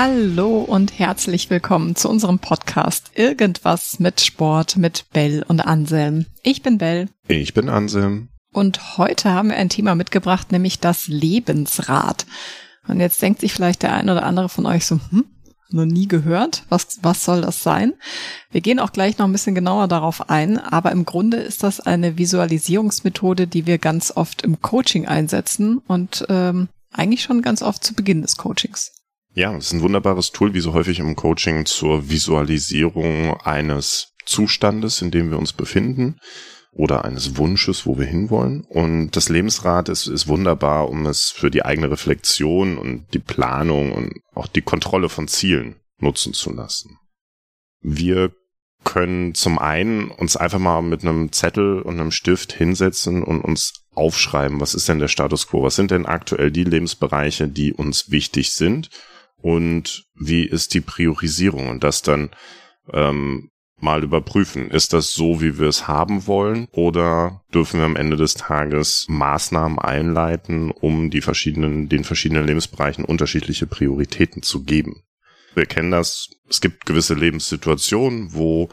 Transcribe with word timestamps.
Hallo 0.00 0.58
und 0.60 0.96
herzlich 0.96 1.50
willkommen 1.50 1.96
zu 1.96 2.08
unserem 2.08 2.38
Podcast 2.38 3.10
Irgendwas 3.16 3.98
mit 3.98 4.20
Sport 4.20 4.76
mit 4.76 5.06
Bell 5.12 5.44
und 5.48 5.58
Anselm. 5.58 6.26
Ich 6.44 6.62
bin 6.62 6.78
Bell. 6.78 7.08
Ich 7.26 7.52
bin 7.52 7.68
Anselm. 7.68 8.28
Und 8.52 8.96
heute 8.96 9.32
haben 9.32 9.48
wir 9.48 9.56
ein 9.56 9.70
Thema 9.70 9.96
mitgebracht, 9.96 10.52
nämlich 10.52 10.78
das 10.78 11.08
Lebensrad. 11.08 12.26
Und 12.86 13.00
jetzt 13.00 13.20
denkt 13.20 13.40
sich 13.40 13.52
vielleicht 13.52 13.82
der 13.82 13.92
ein 13.92 14.08
oder 14.08 14.22
andere 14.22 14.48
von 14.48 14.66
euch 14.66 14.86
so, 14.86 15.00
hm, 15.10 15.24
noch 15.70 15.84
nie 15.84 16.06
gehört. 16.06 16.62
Was, 16.68 17.00
was 17.02 17.24
soll 17.24 17.40
das 17.40 17.64
sein? 17.64 17.94
Wir 18.52 18.60
gehen 18.60 18.78
auch 18.78 18.92
gleich 18.92 19.18
noch 19.18 19.26
ein 19.26 19.32
bisschen 19.32 19.56
genauer 19.56 19.88
darauf 19.88 20.30
ein, 20.30 20.58
aber 20.58 20.92
im 20.92 21.06
Grunde 21.06 21.38
ist 21.38 21.64
das 21.64 21.80
eine 21.80 22.16
Visualisierungsmethode, 22.16 23.48
die 23.48 23.66
wir 23.66 23.78
ganz 23.78 24.12
oft 24.14 24.42
im 24.42 24.62
Coaching 24.62 25.08
einsetzen 25.08 25.78
und 25.88 26.24
ähm, 26.28 26.68
eigentlich 26.92 27.22
schon 27.22 27.42
ganz 27.42 27.62
oft 27.62 27.82
zu 27.82 27.94
Beginn 27.94 28.22
des 28.22 28.36
Coachings. 28.36 28.92
Ja, 29.38 29.54
es 29.54 29.66
ist 29.66 29.74
ein 29.74 29.82
wunderbares 29.82 30.32
Tool, 30.32 30.52
wie 30.52 30.58
so 30.58 30.72
häufig 30.72 30.98
im 30.98 31.14
Coaching 31.14 31.64
zur 31.64 32.10
Visualisierung 32.10 33.40
eines 33.40 34.14
Zustandes, 34.26 35.00
in 35.00 35.12
dem 35.12 35.30
wir 35.30 35.38
uns 35.38 35.52
befinden 35.52 36.18
oder 36.72 37.04
eines 37.04 37.36
Wunsches, 37.36 37.86
wo 37.86 37.96
wir 37.98 38.04
hinwollen. 38.04 38.64
Und 38.68 39.12
das 39.12 39.28
Lebensrad 39.28 39.90
ist, 39.90 40.08
ist 40.08 40.26
wunderbar, 40.26 40.88
um 40.88 41.06
es 41.06 41.30
für 41.30 41.52
die 41.52 41.64
eigene 41.64 41.88
Reflexion 41.88 42.78
und 42.78 43.06
die 43.14 43.20
Planung 43.20 43.92
und 43.92 44.12
auch 44.34 44.48
die 44.48 44.60
Kontrolle 44.60 45.08
von 45.08 45.28
Zielen 45.28 45.76
nutzen 45.98 46.32
zu 46.32 46.52
lassen. 46.52 46.98
Wir 47.80 48.32
können 48.82 49.36
zum 49.36 49.60
einen 49.60 50.10
uns 50.10 50.36
einfach 50.36 50.58
mal 50.58 50.82
mit 50.82 51.02
einem 51.02 51.30
Zettel 51.30 51.80
und 51.82 52.00
einem 52.00 52.10
Stift 52.10 52.52
hinsetzen 52.52 53.22
und 53.22 53.42
uns 53.42 53.84
aufschreiben, 53.94 54.60
was 54.60 54.74
ist 54.74 54.88
denn 54.88 54.98
der 54.98 55.06
Status 55.06 55.46
quo, 55.46 55.62
was 55.62 55.76
sind 55.76 55.92
denn 55.92 56.06
aktuell 56.06 56.50
die 56.50 56.64
Lebensbereiche, 56.64 57.46
die 57.46 57.72
uns 57.72 58.10
wichtig 58.10 58.50
sind 58.50 58.90
und 59.40 60.04
wie 60.14 60.44
ist 60.44 60.74
die 60.74 60.80
Priorisierung 60.80 61.68
und 61.68 61.84
das 61.84 62.02
dann 62.02 62.30
ähm, 62.92 63.50
mal 63.80 64.02
überprüfen. 64.02 64.70
Ist 64.70 64.92
das 64.92 65.12
so, 65.12 65.40
wie 65.40 65.58
wir 65.58 65.68
es 65.68 65.86
haben 65.86 66.26
wollen 66.26 66.66
oder 66.72 67.42
dürfen 67.52 67.78
wir 67.78 67.86
am 67.86 67.96
Ende 67.96 68.16
des 68.16 68.34
Tages 68.34 69.06
Maßnahmen 69.08 69.78
einleiten, 69.78 70.70
um 70.70 71.10
die 71.10 71.20
verschiedenen, 71.20 71.88
den 71.88 72.04
verschiedenen 72.04 72.46
Lebensbereichen 72.46 73.04
unterschiedliche 73.04 73.66
Prioritäten 73.66 74.42
zu 74.42 74.64
geben? 74.64 75.02
Wir 75.54 75.66
kennen 75.66 75.90
das. 75.90 76.28
Es 76.48 76.60
gibt 76.60 76.86
gewisse 76.86 77.14
Lebenssituationen, 77.14 78.34
wo 78.34 78.68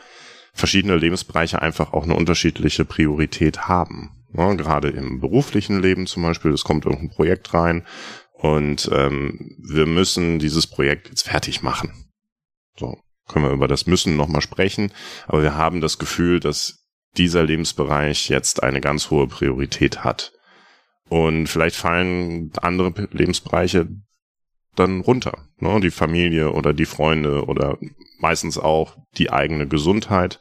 verschiedene 0.53 0.95
Lebensbereiche 0.95 1.61
einfach 1.61 1.93
auch 1.93 2.03
eine 2.03 2.15
unterschiedliche 2.15 2.85
Priorität 2.85 3.67
haben. 3.67 4.11
Ja, 4.33 4.53
gerade 4.53 4.89
im 4.89 5.21
beruflichen 5.21 5.81
Leben 5.81 6.07
zum 6.07 6.23
Beispiel, 6.23 6.51
es 6.51 6.63
kommt 6.63 6.85
irgendein 6.85 7.09
Projekt 7.09 7.53
rein, 7.53 7.85
und 8.45 8.91
ähm, 8.93 9.55
wir 9.57 9.87
müssen 9.87 10.37
dieses 10.37 10.67
Projekt 10.67 11.09
jetzt 11.09 11.23
fertig 11.23 11.63
machen. 11.63 12.11
So, 12.77 12.99
können 13.27 13.45
wir 13.45 13.51
über 13.51 13.67
das 13.67 13.87
Müssen 13.87 14.15
nochmal 14.15 14.41
sprechen. 14.41 14.91
Aber 15.25 15.41
wir 15.41 15.55
haben 15.55 15.81
das 15.81 15.97
Gefühl, 15.97 16.39
dass 16.39 16.85
dieser 17.17 17.43
Lebensbereich 17.43 18.29
jetzt 18.29 18.61
eine 18.61 18.81
ganz 18.81 19.09
hohe 19.09 19.27
Priorität 19.27 20.03
hat. 20.03 20.31
Und 21.09 21.47
vielleicht 21.47 21.75
fallen 21.75 22.51
andere 22.61 23.07
Lebensbereiche 23.11 23.87
dann 24.75 25.01
runter. 25.01 25.47
Ne? 25.57 25.79
Die 25.79 25.89
Familie 25.89 26.51
oder 26.51 26.73
die 26.73 26.85
Freunde 26.85 27.45
oder 27.45 27.79
meistens 28.19 28.59
auch 28.59 28.95
die 29.17 29.31
eigene 29.31 29.67
Gesundheit. 29.67 30.39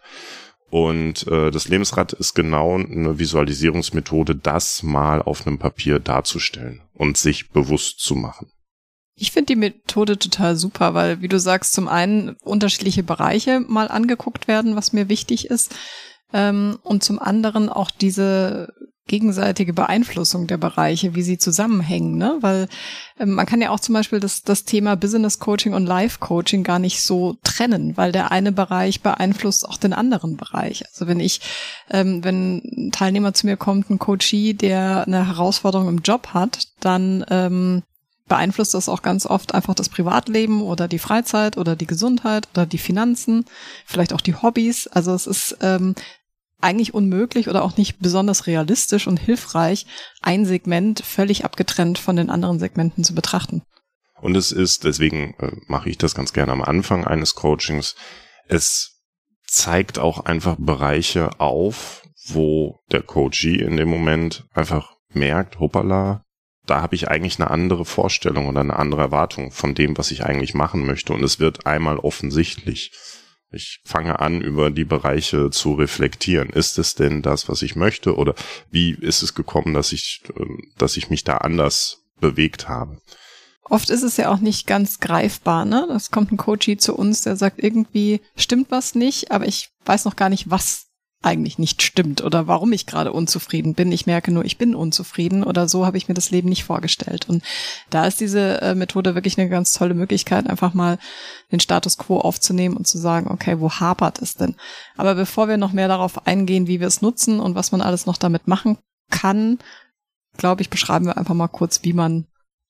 Und 0.70 1.26
äh, 1.28 1.50
das 1.50 1.68
Lebensrad 1.68 2.12
ist 2.14 2.34
genau 2.34 2.74
eine 2.74 3.18
Visualisierungsmethode, 3.18 4.34
das 4.34 4.82
mal 4.82 5.22
auf 5.22 5.46
einem 5.46 5.58
Papier 5.58 6.00
darzustellen 6.00 6.82
und 6.94 7.16
sich 7.16 7.50
bewusst 7.50 8.00
zu 8.00 8.14
machen. 8.14 8.50
Ich 9.16 9.30
finde 9.30 9.52
die 9.52 9.60
Methode 9.60 10.18
total 10.18 10.56
super, 10.56 10.94
weil, 10.94 11.20
wie 11.20 11.28
du 11.28 11.38
sagst, 11.38 11.74
zum 11.74 11.86
einen 11.86 12.30
unterschiedliche 12.42 13.04
Bereiche 13.04 13.60
mal 13.60 13.88
angeguckt 13.88 14.48
werden, 14.48 14.74
was 14.74 14.92
mir 14.92 15.08
wichtig 15.08 15.46
ist, 15.46 15.74
ähm, 16.32 16.78
und 16.82 17.04
zum 17.04 17.20
anderen 17.20 17.68
auch 17.68 17.90
diese 17.90 18.72
gegenseitige 19.06 19.74
Beeinflussung 19.74 20.46
der 20.46 20.56
Bereiche, 20.56 21.14
wie 21.14 21.22
sie 21.22 21.36
zusammenhängen, 21.36 22.16
ne? 22.16 22.38
Weil 22.40 22.68
ähm, 23.18 23.32
man 23.32 23.44
kann 23.44 23.60
ja 23.60 23.70
auch 23.70 23.80
zum 23.80 23.92
Beispiel 23.94 24.18
das, 24.18 24.42
das 24.42 24.64
Thema 24.64 24.96
Business 24.96 25.38
Coaching 25.38 25.74
und 25.74 25.86
Life 25.86 26.18
Coaching 26.20 26.64
gar 26.64 26.78
nicht 26.78 27.02
so 27.02 27.36
trennen, 27.44 27.96
weil 27.96 28.12
der 28.12 28.32
eine 28.32 28.50
Bereich 28.50 29.02
beeinflusst 29.02 29.68
auch 29.68 29.76
den 29.76 29.92
anderen 29.92 30.36
Bereich. 30.36 30.86
Also 30.86 31.06
wenn 31.06 31.20
ich, 31.20 31.40
ähm, 31.90 32.24
wenn 32.24 32.62
ein 32.64 32.92
Teilnehmer 32.92 33.34
zu 33.34 33.46
mir 33.46 33.58
kommt, 33.58 33.90
ein 33.90 33.98
Coachie, 33.98 34.54
der 34.54 35.06
eine 35.06 35.26
Herausforderung 35.26 35.88
im 35.88 35.98
Job 35.98 36.28
hat, 36.28 36.68
dann 36.80 37.26
ähm, 37.28 37.82
beeinflusst 38.26 38.72
das 38.72 38.88
auch 38.88 39.02
ganz 39.02 39.26
oft 39.26 39.54
einfach 39.54 39.74
das 39.74 39.90
Privatleben 39.90 40.62
oder 40.62 40.88
die 40.88 40.98
Freizeit 40.98 41.58
oder 41.58 41.76
die 41.76 41.86
Gesundheit 41.86 42.48
oder 42.54 42.64
die 42.64 42.78
Finanzen, 42.78 43.44
vielleicht 43.84 44.14
auch 44.14 44.22
die 44.22 44.34
Hobbys. 44.34 44.86
Also 44.86 45.12
es 45.12 45.26
ist 45.26 45.58
ähm, 45.60 45.94
eigentlich 46.64 46.94
unmöglich 46.94 47.48
oder 47.48 47.62
auch 47.62 47.76
nicht 47.76 48.00
besonders 48.00 48.46
realistisch 48.46 49.06
und 49.06 49.18
hilfreich, 49.18 49.86
ein 50.22 50.46
Segment 50.46 51.00
völlig 51.00 51.44
abgetrennt 51.44 51.98
von 51.98 52.16
den 52.16 52.30
anderen 52.30 52.58
Segmenten 52.58 53.04
zu 53.04 53.14
betrachten. 53.14 53.62
Und 54.20 54.36
es 54.36 54.52
ist, 54.52 54.84
deswegen 54.84 55.34
äh, 55.38 55.52
mache 55.66 55.90
ich 55.90 55.98
das 55.98 56.14
ganz 56.14 56.32
gerne 56.32 56.52
am 56.52 56.62
Anfang 56.62 57.06
eines 57.06 57.34
Coachings, 57.34 57.94
es 58.48 59.02
zeigt 59.46 59.98
auch 59.98 60.24
einfach 60.24 60.56
Bereiche 60.58 61.38
auf, 61.40 62.02
wo 62.26 62.80
der 62.90 63.02
Coachee 63.02 63.56
in 63.56 63.76
dem 63.76 63.88
Moment 63.88 64.46
einfach 64.52 64.94
merkt, 65.10 65.60
hoppala, 65.60 66.24
da 66.66 66.80
habe 66.80 66.94
ich 66.94 67.08
eigentlich 67.08 67.38
eine 67.38 67.50
andere 67.50 67.84
Vorstellung 67.84 68.48
oder 68.48 68.60
eine 68.60 68.76
andere 68.76 69.02
Erwartung 69.02 69.50
von 69.50 69.74
dem, 69.74 69.98
was 69.98 70.10
ich 70.10 70.24
eigentlich 70.24 70.54
machen 70.54 70.86
möchte. 70.86 71.12
Und 71.12 71.22
es 71.22 71.38
wird 71.38 71.66
einmal 71.66 71.98
offensichtlich. 71.98 72.92
Ich 73.50 73.80
fange 73.84 74.18
an, 74.20 74.40
über 74.40 74.70
die 74.70 74.84
Bereiche 74.84 75.50
zu 75.50 75.74
reflektieren. 75.74 76.50
Ist 76.50 76.78
es 76.78 76.94
denn 76.94 77.22
das, 77.22 77.48
was 77.48 77.62
ich 77.62 77.76
möchte? 77.76 78.16
Oder 78.16 78.34
wie 78.70 78.90
ist 78.92 79.22
es 79.22 79.34
gekommen, 79.34 79.74
dass 79.74 79.92
ich, 79.92 80.22
ähm, 80.36 80.72
dass 80.76 80.96
ich 80.96 81.10
mich 81.10 81.24
da 81.24 81.38
anders 81.38 82.04
bewegt 82.20 82.68
habe? 82.68 82.98
Oft 83.70 83.88
ist 83.90 84.02
es 84.02 84.18
ja 84.18 84.30
auch 84.30 84.40
nicht 84.40 84.66
ganz 84.66 85.00
greifbar, 85.00 85.64
ne? 85.64 85.86
Das 85.88 86.10
kommt 86.10 86.30
ein 86.30 86.36
Coachie 86.36 86.76
zu 86.76 86.94
uns, 86.94 87.22
der 87.22 87.36
sagt, 87.36 87.62
irgendwie 87.62 88.20
stimmt 88.36 88.70
was 88.70 88.94
nicht, 88.94 89.30
aber 89.30 89.46
ich 89.46 89.70
weiß 89.86 90.04
noch 90.04 90.16
gar 90.16 90.28
nicht, 90.28 90.50
was 90.50 90.88
eigentlich 91.24 91.58
nicht 91.58 91.82
stimmt 91.82 92.22
oder 92.22 92.46
warum 92.46 92.72
ich 92.72 92.86
gerade 92.86 93.12
unzufrieden 93.12 93.74
bin. 93.74 93.92
Ich 93.92 94.06
merke 94.06 94.30
nur, 94.30 94.44
ich 94.44 94.58
bin 94.58 94.74
unzufrieden 94.74 95.42
oder 95.42 95.68
so 95.68 95.86
habe 95.86 95.96
ich 95.96 96.08
mir 96.08 96.14
das 96.14 96.30
Leben 96.30 96.48
nicht 96.48 96.64
vorgestellt. 96.64 97.28
Und 97.28 97.42
da 97.90 98.06
ist 98.06 98.20
diese 98.20 98.60
äh, 98.60 98.74
Methode 98.74 99.14
wirklich 99.14 99.38
eine 99.38 99.48
ganz 99.48 99.72
tolle 99.72 99.94
Möglichkeit, 99.94 100.48
einfach 100.48 100.74
mal 100.74 100.98
den 101.52 101.60
Status 101.60 101.98
quo 101.98 102.18
aufzunehmen 102.18 102.76
und 102.76 102.86
zu 102.86 102.98
sagen, 102.98 103.30
okay, 103.30 103.60
wo 103.60 103.70
hapert 103.70 104.20
es 104.20 104.34
denn? 104.34 104.56
Aber 104.96 105.14
bevor 105.14 105.48
wir 105.48 105.56
noch 105.56 105.72
mehr 105.72 105.88
darauf 105.88 106.26
eingehen, 106.26 106.66
wie 106.66 106.80
wir 106.80 106.86
es 106.86 107.02
nutzen 107.02 107.40
und 107.40 107.54
was 107.54 107.72
man 107.72 107.80
alles 107.80 108.06
noch 108.06 108.18
damit 108.18 108.46
machen 108.46 108.78
kann, 109.10 109.58
glaube 110.36 110.62
ich, 110.62 110.70
beschreiben 110.70 111.06
wir 111.06 111.16
einfach 111.16 111.34
mal 111.34 111.48
kurz, 111.48 111.82
wie 111.82 111.92
man 111.92 112.26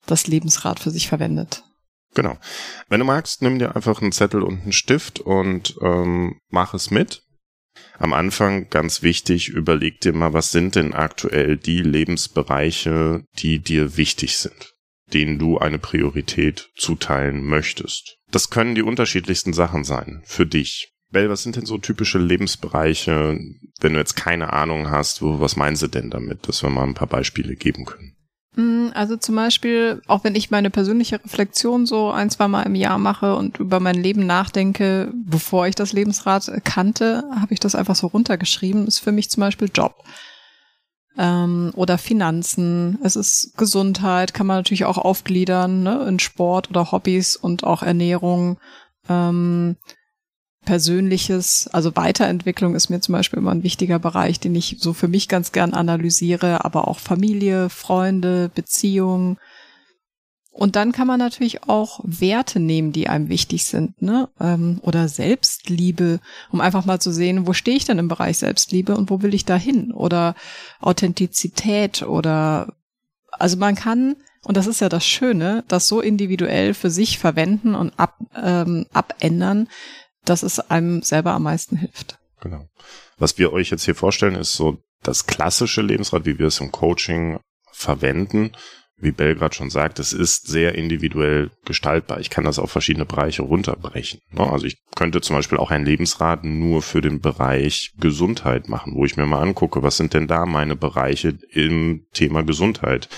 das 0.06 0.26
Lebensrad 0.26 0.78
für 0.80 0.90
sich 0.90 1.08
verwendet. 1.08 1.64
Genau. 2.14 2.36
Wenn 2.88 3.00
du 3.00 3.06
magst, 3.06 3.42
nimm 3.42 3.58
dir 3.58 3.74
einfach 3.74 4.00
einen 4.00 4.12
Zettel 4.12 4.42
und 4.42 4.62
einen 4.62 4.72
Stift 4.72 5.18
und 5.18 5.76
ähm, 5.82 6.38
mach 6.48 6.74
es 6.74 6.90
mit. 6.90 7.23
Am 7.98 8.12
Anfang 8.12 8.68
ganz 8.70 9.02
wichtig, 9.02 9.48
überleg 9.48 10.00
dir 10.00 10.12
mal, 10.12 10.32
was 10.32 10.50
sind 10.50 10.74
denn 10.74 10.94
aktuell 10.94 11.56
die 11.56 11.82
Lebensbereiche, 11.82 13.24
die 13.38 13.60
dir 13.60 13.96
wichtig 13.96 14.38
sind, 14.38 14.74
denen 15.12 15.38
du 15.38 15.58
eine 15.58 15.78
Priorität 15.78 16.70
zuteilen 16.76 17.44
möchtest. 17.44 18.18
Das 18.30 18.50
können 18.50 18.74
die 18.74 18.82
unterschiedlichsten 18.82 19.52
Sachen 19.52 19.84
sein 19.84 20.22
für 20.24 20.46
dich. 20.46 20.90
Bell, 21.10 21.30
was 21.30 21.44
sind 21.44 21.54
denn 21.56 21.66
so 21.66 21.78
typische 21.78 22.18
Lebensbereiche, 22.18 23.38
wenn 23.80 23.92
du 23.92 23.98
jetzt 23.98 24.16
keine 24.16 24.52
Ahnung 24.52 24.90
hast, 24.90 25.22
wo, 25.22 25.38
was 25.40 25.54
meinst 25.54 25.82
du 25.82 25.86
denn 25.86 26.10
damit, 26.10 26.48
dass 26.48 26.62
wir 26.62 26.70
mal 26.70 26.82
ein 26.82 26.94
paar 26.94 27.06
Beispiele 27.06 27.54
geben 27.54 27.84
können? 27.84 28.13
Mm, 28.56 28.88
also 28.94 29.16
zum 29.16 29.34
Beispiel, 29.34 30.00
auch 30.06 30.24
wenn 30.24 30.34
ich 30.34 30.50
meine 30.50 30.70
persönliche 30.70 31.22
Reflexion 31.22 31.86
so 31.86 32.10
ein, 32.10 32.30
zwei 32.30 32.48
Mal 32.48 32.62
im 32.62 32.74
Jahr 32.74 32.98
mache 32.98 33.34
und 33.36 33.58
über 33.58 33.80
mein 33.80 33.96
Leben 33.96 34.26
nachdenke, 34.26 35.12
bevor 35.14 35.66
ich 35.66 35.74
das 35.74 35.92
Lebensrad 35.92 36.50
kannte, 36.64 37.24
habe 37.40 37.52
ich 37.52 37.60
das 37.60 37.74
einfach 37.74 37.96
so 37.96 38.06
runtergeschrieben. 38.08 38.86
Ist 38.86 39.00
für 39.00 39.12
mich 39.12 39.30
zum 39.30 39.40
Beispiel 39.40 39.70
Job 39.74 40.04
ähm, 41.16 41.72
oder 41.74 41.98
Finanzen. 41.98 42.98
Es 43.02 43.16
ist 43.16 43.56
Gesundheit, 43.56 44.34
kann 44.34 44.46
man 44.46 44.58
natürlich 44.58 44.84
auch 44.84 44.98
aufgliedern 44.98 45.82
ne, 45.82 46.04
in 46.08 46.18
Sport 46.18 46.70
oder 46.70 46.92
Hobbys 46.92 47.36
und 47.36 47.64
auch 47.64 47.82
Ernährung. 47.82 48.58
Ähm, 49.08 49.76
Persönliches, 50.64 51.68
also 51.72 51.94
Weiterentwicklung 51.96 52.74
ist 52.74 52.90
mir 52.90 53.00
zum 53.00 53.12
Beispiel 53.12 53.38
immer 53.38 53.52
ein 53.52 53.62
wichtiger 53.62 53.98
Bereich, 53.98 54.40
den 54.40 54.54
ich 54.54 54.76
so 54.80 54.92
für 54.92 55.08
mich 55.08 55.28
ganz 55.28 55.52
gern 55.52 55.74
analysiere, 55.74 56.64
aber 56.64 56.88
auch 56.88 56.98
Familie, 56.98 57.68
Freunde, 57.68 58.50
Beziehungen. 58.54 59.38
Und 60.50 60.76
dann 60.76 60.92
kann 60.92 61.08
man 61.08 61.18
natürlich 61.18 61.64
auch 61.64 62.00
Werte 62.04 62.60
nehmen, 62.60 62.92
die 62.92 63.08
einem 63.08 63.28
wichtig 63.28 63.64
sind, 63.64 64.00
ne? 64.02 64.28
Ähm, 64.38 64.78
oder 64.82 65.08
Selbstliebe, 65.08 66.20
um 66.52 66.60
einfach 66.60 66.84
mal 66.84 67.00
zu 67.00 67.12
sehen, 67.12 67.48
wo 67.48 67.52
stehe 67.52 67.76
ich 67.76 67.86
denn 67.86 67.98
im 67.98 68.06
Bereich 68.06 68.38
Selbstliebe 68.38 68.96
und 68.96 69.10
wo 69.10 69.20
will 69.20 69.34
ich 69.34 69.44
da 69.44 69.56
hin? 69.56 69.92
Oder 69.92 70.36
Authentizität 70.80 72.02
oder 72.02 72.72
Also 73.32 73.56
man 73.56 73.74
kann, 73.74 74.14
und 74.44 74.56
das 74.56 74.68
ist 74.68 74.80
ja 74.80 74.88
das 74.88 75.04
Schöne, 75.04 75.64
das 75.66 75.88
so 75.88 76.00
individuell 76.00 76.72
für 76.72 76.90
sich 76.90 77.18
verwenden 77.18 77.74
und 77.74 77.92
ab, 77.98 78.16
ähm, 78.40 78.86
abändern, 78.92 79.68
dass 80.24 80.42
es 80.42 80.58
einem 80.58 81.02
selber 81.02 81.32
am 81.32 81.44
meisten 81.44 81.76
hilft. 81.76 82.18
Genau. 82.40 82.68
Was 83.18 83.38
wir 83.38 83.52
euch 83.52 83.70
jetzt 83.70 83.84
hier 83.84 83.94
vorstellen, 83.94 84.34
ist 84.34 84.52
so 84.52 84.78
das 85.02 85.26
klassische 85.26 85.82
Lebensrad, 85.82 86.26
wie 86.26 86.38
wir 86.38 86.46
es 86.46 86.60
im 86.60 86.72
Coaching 86.72 87.38
verwenden. 87.72 88.52
Wie 88.96 89.10
Bell 89.10 89.34
gerade 89.34 89.54
schon 89.54 89.70
sagt, 89.70 89.98
es 89.98 90.12
ist 90.12 90.46
sehr 90.46 90.76
individuell 90.76 91.50
gestaltbar. 91.64 92.20
Ich 92.20 92.30
kann 92.30 92.44
das 92.44 92.60
auf 92.60 92.70
verschiedene 92.70 93.04
Bereiche 93.04 93.42
runterbrechen. 93.42 94.20
Ne? 94.30 94.48
Also 94.48 94.66
ich 94.66 94.78
könnte 94.94 95.20
zum 95.20 95.36
Beispiel 95.36 95.58
auch 95.58 95.72
ein 95.72 95.84
Lebensrad 95.84 96.44
nur 96.44 96.80
für 96.80 97.00
den 97.00 97.20
Bereich 97.20 97.90
Gesundheit 97.98 98.68
machen, 98.68 98.94
wo 98.94 99.04
ich 99.04 99.16
mir 99.16 99.26
mal 99.26 99.42
angucke, 99.42 99.82
was 99.82 99.96
sind 99.96 100.14
denn 100.14 100.28
da 100.28 100.46
meine 100.46 100.76
Bereiche 100.76 101.36
im 101.50 102.06
Thema 102.12 102.44
Gesundheit, 102.44 103.08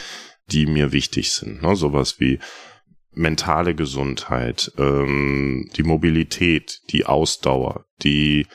die 0.51 0.67
mir 0.67 0.93
wichtig 0.93 1.33
sind. 1.33 1.63
Ne? 1.63 1.77
Sowas 1.77 2.21
wie 2.21 2.39
mentale 3.17 3.75
Gesundheit, 3.75 4.71
ähm, 4.79 5.69
die 5.77 5.83
Mobilität, 5.83 6.81
die 6.91 7.07
Ausdauer, 7.07 7.87
die 8.03 8.47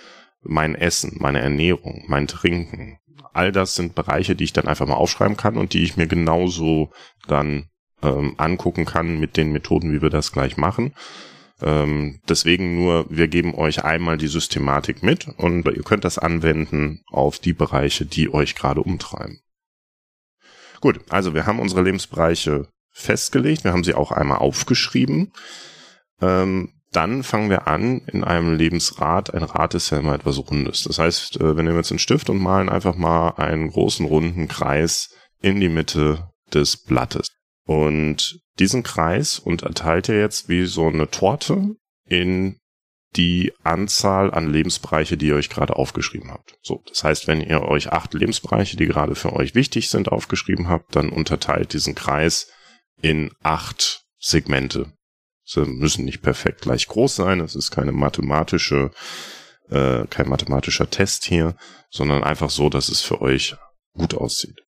mein 0.43 0.75
Essen, 0.75 1.17
meine 1.19 1.41
Ernährung, 1.41 2.05
mein 2.07 2.27
Trinken. 2.27 2.99
All 3.33 3.51
das 3.51 3.75
sind 3.75 3.95
Bereiche, 3.95 4.35
die 4.35 4.43
ich 4.43 4.53
dann 4.53 4.67
einfach 4.67 4.87
mal 4.87 4.95
aufschreiben 4.95 5.35
kann 5.35 5.57
und 5.57 5.73
die 5.73 5.83
ich 5.83 5.97
mir 5.97 6.07
genauso 6.07 6.91
dann 7.27 7.69
ähm, 8.03 8.35
angucken 8.37 8.85
kann 8.85 9.19
mit 9.19 9.35
den 9.35 9.51
Methoden, 9.51 9.91
wie 9.93 10.01
wir 10.01 10.09
das 10.09 10.31
gleich 10.31 10.57
machen. 10.57 10.93
Ähm, 11.61 12.19
deswegen 12.29 12.75
nur, 12.75 13.05
wir 13.09 13.27
geben 13.27 13.55
euch 13.55 13.83
einmal 13.83 14.17
die 14.17 14.27
Systematik 14.27 15.01
mit 15.01 15.27
und 15.37 15.65
ihr 15.65 15.83
könnt 15.83 16.05
das 16.05 16.19
anwenden 16.19 17.01
auf 17.07 17.39
die 17.39 17.53
Bereiche, 17.53 18.05
die 18.05 18.31
euch 18.31 18.55
gerade 18.55 18.81
umtreiben. 18.81 19.41
Gut, 20.81 20.99
also 21.09 21.33
wir 21.33 21.45
haben 21.45 21.59
unsere 21.59 21.83
Lebensbereiche 21.83 22.67
festgelegt, 22.91 23.63
wir 23.63 23.71
haben 23.73 23.83
sie 23.83 23.93
auch 23.93 24.11
einmal 24.11 24.39
aufgeschrieben. 24.39 25.31
Ähm, 26.21 26.73
dann 26.91 27.23
fangen 27.23 27.49
wir 27.49 27.67
an 27.67 28.01
in 28.07 28.23
einem 28.23 28.53
Lebensrad. 28.55 29.33
Ein 29.33 29.43
Rad 29.43 29.75
ist 29.75 29.91
ja 29.91 29.99
immer 29.99 30.13
etwas 30.13 30.37
Rundes. 30.37 30.83
Das 30.83 30.99
heißt, 30.99 31.37
äh, 31.39 31.55
wir 31.55 31.63
nehmen 31.63 31.77
jetzt 31.77 31.91
einen 31.91 31.99
Stift 31.99 32.29
und 32.29 32.39
malen 32.39 32.69
einfach 32.69 32.95
mal 32.95 33.29
einen 33.37 33.69
großen 33.69 34.05
runden 34.05 34.47
Kreis 34.47 35.09
in 35.41 35.59
die 35.59 35.69
Mitte 35.69 36.29
des 36.53 36.77
Blattes. 36.77 37.29
Und 37.65 38.41
diesen 38.59 38.83
Kreis 38.83 39.39
unterteilt 39.39 40.09
ihr 40.09 40.19
jetzt 40.19 40.49
wie 40.49 40.65
so 40.65 40.87
eine 40.87 41.09
Torte 41.09 41.75
in 42.05 42.57
die 43.15 43.53
Anzahl 43.63 44.33
an 44.33 44.51
Lebensbereiche, 44.51 45.17
die 45.17 45.27
ihr 45.27 45.35
euch 45.35 45.49
gerade 45.49 45.75
aufgeschrieben 45.75 46.31
habt. 46.31 46.55
So, 46.61 46.83
das 46.87 47.03
heißt, 47.03 47.27
wenn 47.27 47.41
ihr 47.41 47.61
euch 47.61 47.91
acht 47.91 48.13
Lebensbereiche, 48.13 48.77
die 48.77 48.85
gerade 48.85 49.15
für 49.15 49.33
euch 49.33 49.55
wichtig 49.55 49.89
sind, 49.89 50.09
aufgeschrieben 50.09 50.69
habt, 50.69 50.95
dann 50.95 51.09
unterteilt 51.09 51.73
diesen 51.73 51.95
Kreis 51.95 52.47
in 53.01 53.31
acht 53.41 54.03
Segmente. 54.19 54.93
Sie 55.43 55.65
müssen 55.65 56.05
nicht 56.05 56.21
perfekt 56.21 56.61
gleich 56.61 56.87
groß 56.87 57.15
sein. 57.15 57.39
Es 57.39 57.55
ist 57.55 57.71
keine 57.71 57.91
mathematische, 57.91 58.91
äh, 59.69 60.05
kein 60.07 60.29
mathematischer 60.29 60.89
Test 60.89 61.25
hier, 61.25 61.55
sondern 61.89 62.23
einfach 62.23 62.49
so, 62.49 62.69
dass 62.69 62.89
es 62.89 63.01
für 63.01 63.21
euch 63.21 63.55
gut 63.93 64.13
aussieht. 64.13 64.61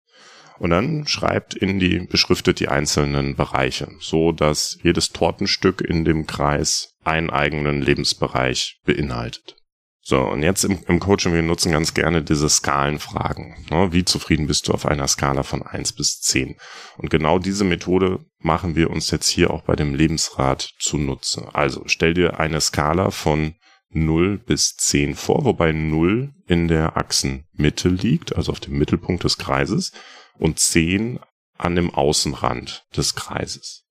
Und 0.58 0.70
dann 0.70 1.08
schreibt 1.08 1.56
in 1.56 1.80
die, 1.80 2.00
beschriftet 2.00 2.60
die 2.60 2.68
einzelnen 2.68 3.36
Bereiche, 3.36 3.88
so 4.00 4.32
dass 4.32 4.78
jedes 4.84 5.12
Tortenstück 5.12 5.82
in 5.82 6.06
dem 6.06 6.28
Kreis 6.28 6.94
einen 7.04 7.32
eigenen 7.32 7.82
Lebensbereich 7.82 8.80
beinhaltet. 8.86 9.56
So, 10.04 10.20
und 10.20 10.42
jetzt 10.42 10.64
im, 10.64 10.80
im 10.88 11.00
Coaching, 11.00 11.34
wir 11.34 11.44
nutzen 11.44 11.72
ganz 11.72 11.94
gerne 11.94 12.24
diese 12.24 12.50
Skalenfragen. 12.50 13.66
Ne? 13.70 13.94
Wie 13.94 14.04
zufrieden 14.04 14.48
bist 14.48 14.68
du 14.68 14.74
auf 14.74 14.88
einer 14.88 15.08
Skala 15.08 15.44
von 15.44 15.62
eins 15.62 15.94
bis 15.94 16.20
zehn? 16.22 16.58
Und 16.98 17.12
genau 17.12 17.38
diese 17.38 17.64
Methode 17.64 18.26
machen 18.40 18.76
wir 18.76 18.90
uns 18.90 19.12
jetzt 19.12 19.30
hier 19.30 19.52
auch 19.52 19.62
bei 19.62 19.76
dem 19.76 19.94
Lebensrat 19.94 20.72
zunutze. 20.80 21.54
Also 21.54 21.84
stell 21.86 22.16
dir 22.16 22.40
eine 22.40 22.62
Skala 22.62 23.12
von 23.12 23.54
0 23.94 24.38
bis 24.40 24.76
10 24.78 25.16
vor, 25.16 25.46
wobei 25.46 25.72
0 25.72 26.34
in 26.48 26.68
der 26.68 26.98
Achsenmitte 26.98 27.90
liegt, 27.90 28.36
also 28.36 28.52
auf 28.52 28.60
dem 28.60 28.78
Mittelpunkt 28.78 29.24
des 29.24 29.38
Kreises, 29.38 29.92
und 30.38 30.60
10 30.60 31.20
an 31.58 31.76
dem 31.76 31.94
Außenrand 31.94 32.86
des 32.96 33.16
Kreises. 33.16 33.86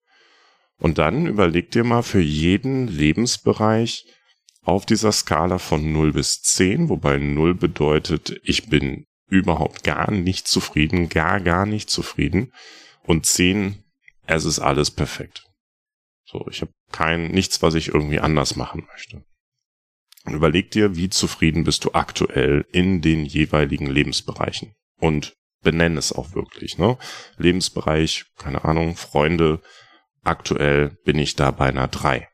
Und 0.79 0.99
dann 0.99 1.27
überleg 1.27 1.71
dir 1.71 1.85
mal 1.85 2.03
für 2.03 2.21
jeden 2.21 2.89
Lebensbereich, 2.89 4.07
auf 4.63 4.87
dieser 4.87 5.13
Skala 5.13 5.59
von 5.59 5.93
0 5.93 6.13
bis 6.13 6.43
10, 6.43 6.89
wobei 6.89 7.19
0 7.19 7.55
bedeutet, 7.55 8.41
ich 8.45 8.69
bin 8.69 9.07
überhaupt 9.29 9.85
gar 9.85 10.11
nicht 10.11 10.49
zufrieden, 10.49 11.09
gar, 11.09 11.41
gar 11.41 11.67
nicht 11.67 11.89
zufrieden. 11.89 12.53
Und 13.05 13.27
10, 13.27 13.83
es 14.27 14.45
ist 14.45 14.59
alles 14.59 14.91
perfekt. 14.91 15.47
So, 16.25 16.47
ich 16.51 16.61
habe 16.61 16.73
kein, 16.93 17.29
nichts, 17.29 17.63
was 17.63 17.75
ich 17.75 17.89
irgendwie 17.89 18.21
anders 18.21 18.57
machen 18.57 18.87
möchte. 18.93 19.25
Und 20.25 20.35
überleg 20.35 20.71
dir, 20.71 20.97
wie 20.97 21.09
zufrieden 21.09 21.65
bist 21.65 21.85
du 21.85 21.93
aktuell 21.93 22.67
in 22.73 23.01
den 23.01 23.25
jeweiligen 23.25 23.87
Lebensbereichen. 23.87 24.75
Und 24.99 25.35
benenn 25.63 25.97
es 25.97 26.13
auch 26.13 26.35
wirklich, 26.35 26.79
ne? 26.79 26.99
Lebensbereich, 27.37 28.27
keine 28.37 28.65
Ahnung, 28.65 28.97
Freunde, 28.97 29.63
aktuell 30.23 30.91
bin 31.05 31.19
ich 31.19 31.37
da 31.37 31.51
bei 31.51 31.69
einer 31.69 31.89
3. 31.89 32.29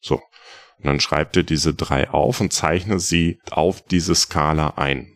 So. 0.00 0.22
Und 0.78 0.86
dann 0.86 1.00
schreibt 1.00 1.36
ihr 1.36 1.42
diese 1.42 1.74
drei 1.74 2.10
auf 2.10 2.40
und 2.40 2.52
zeichne 2.52 3.00
sie 3.00 3.40
auf 3.50 3.82
diese 3.82 4.14
Skala 4.14 4.74
ein. 4.76 5.14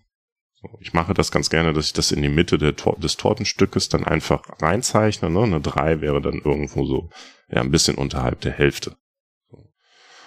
Ich 0.80 0.92
mache 0.92 1.14
das 1.14 1.30
ganz 1.30 1.50
gerne, 1.50 1.72
dass 1.72 1.86
ich 1.86 1.92
das 1.92 2.10
in 2.10 2.22
die 2.22 2.28
Mitte 2.28 2.58
Tor 2.74 2.96
des 2.98 3.16
Tortenstückes 3.16 3.88
dann 3.88 4.04
einfach 4.04 4.42
reinzeichne. 4.60 5.30
Ne? 5.30 5.42
Eine 5.42 5.60
drei 5.60 6.00
wäre 6.00 6.20
dann 6.20 6.40
irgendwo 6.44 6.84
so 6.84 7.10
ja, 7.48 7.60
ein 7.60 7.70
bisschen 7.70 7.96
unterhalb 7.96 8.40
der 8.40 8.52
Hälfte. 8.52 8.96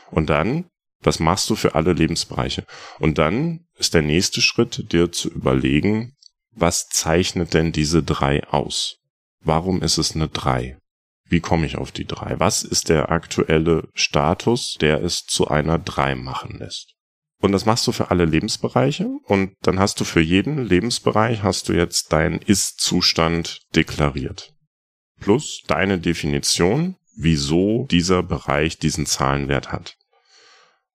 Und 0.09 0.29
dann, 0.29 0.65
was 1.01 1.19
machst 1.19 1.49
du 1.49 1.55
für 1.55 1.75
alle 1.75 1.93
Lebensbereiche? 1.93 2.65
Und 2.99 3.17
dann 3.17 3.65
ist 3.77 3.93
der 3.93 4.01
nächste 4.01 4.41
Schritt, 4.41 4.91
dir 4.91 5.11
zu 5.11 5.29
überlegen, 5.29 6.15
was 6.51 6.87
zeichnet 6.89 7.53
denn 7.53 7.71
diese 7.71 8.03
drei 8.03 8.45
aus? 8.47 8.97
Warum 9.39 9.81
ist 9.81 9.97
es 9.97 10.15
eine 10.15 10.27
drei? 10.27 10.77
Wie 11.31 11.39
komme 11.39 11.65
ich 11.65 11.77
auf 11.77 11.93
die 11.93 12.03
drei? 12.03 12.37
Was 12.41 12.61
ist 12.61 12.89
der 12.89 13.09
aktuelle 13.09 13.87
Status, 13.93 14.75
der 14.81 15.01
es 15.01 15.23
zu 15.23 15.47
einer 15.47 15.79
drei 15.79 16.13
machen 16.13 16.59
lässt? 16.59 16.93
Und 17.39 17.53
das 17.53 17.65
machst 17.65 17.87
du 17.87 17.93
für 17.93 18.11
alle 18.11 18.25
Lebensbereiche 18.25 19.07
und 19.23 19.53
dann 19.61 19.79
hast 19.79 20.01
du 20.01 20.03
für 20.03 20.19
jeden 20.19 20.65
Lebensbereich 20.65 21.41
hast 21.41 21.69
du 21.69 21.73
jetzt 21.73 22.11
deinen 22.11 22.39
Ist-Zustand 22.39 23.61
deklariert. 23.73 24.53
Plus 25.21 25.61
deine 25.67 25.99
Definition, 25.99 26.97
wieso 27.15 27.87
dieser 27.89 28.23
Bereich 28.23 28.77
diesen 28.77 29.05
Zahlenwert 29.05 29.71
hat. 29.71 29.95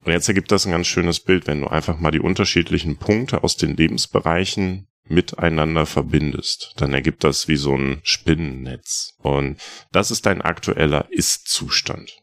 Und 0.05 0.13
jetzt 0.13 0.29
ergibt 0.29 0.53
das 0.53 0.67
ein 0.67 0.73
ganz 0.73 0.87
schönes 0.87 1.21
Bild, 1.21 1.47
wenn 1.47 1.63
du 1.63 1.69
einfach 1.69 1.99
mal 1.99 2.11
die 2.11 2.21
unterschiedlichen 2.21 2.99
Punkte 2.99 3.43
aus 3.43 3.57
den 3.57 3.75
Lebensbereichen 3.75 4.87
miteinander 5.09 5.87
verbindest, 5.87 6.75
dann 6.77 6.93
ergibt 6.93 7.25
das 7.25 7.49
wie 7.49 7.57
so 7.57 7.75
ein 7.75 8.01
Spinnennetz. 8.03 9.15
Und 9.19 9.61
das 9.93 10.11
ist 10.11 10.27
dein 10.27 10.43
aktueller 10.43 11.07
Ist-Zustand. 11.11 12.23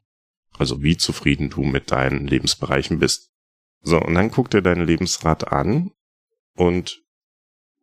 Also 0.57 0.83
wie 0.83 0.97
zufrieden 0.97 1.49
du 1.49 1.63
mit 1.63 1.91
deinen 1.91 2.27
Lebensbereichen 2.27 2.99
bist. 2.99 3.31
So, 3.81 3.99
und 3.99 4.13
dann 4.13 4.31
guck 4.31 4.49
dir 4.49 4.61
dein 4.61 4.85
Lebensrad 4.85 5.51
an 5.51 5.91
und 6.55 7.01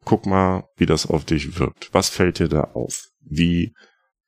guck 0.04 0.26
mal, 0.26 0.68
wie 0.76 0.86
das 0.86 1.06
auf 1.06 1.24
dich 1.24 1.58
wirkt. 1.58 1.92
Was 1.92 2.08
fällt 2.08 2.38
dir 2.38 2.48
da 2.48 2.62
auf? 2.62 3.08
Wie 3.20 3.74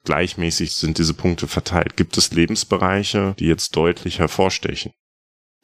gleichmäßig 0.05 0.75
sind 0.75 0.99
diese 0.99 1.15
Punkte 1.15 1.49
verteilt? 1.49 1.97
Gibt 1.97 2.19
es 2.19 2.33
Lebensbereiche, 2.33 3.35
die 3.39 3.47
jetzt 3.47 3.77
deutlich 3.77 4.19
hervorstechen? 4.19 4.93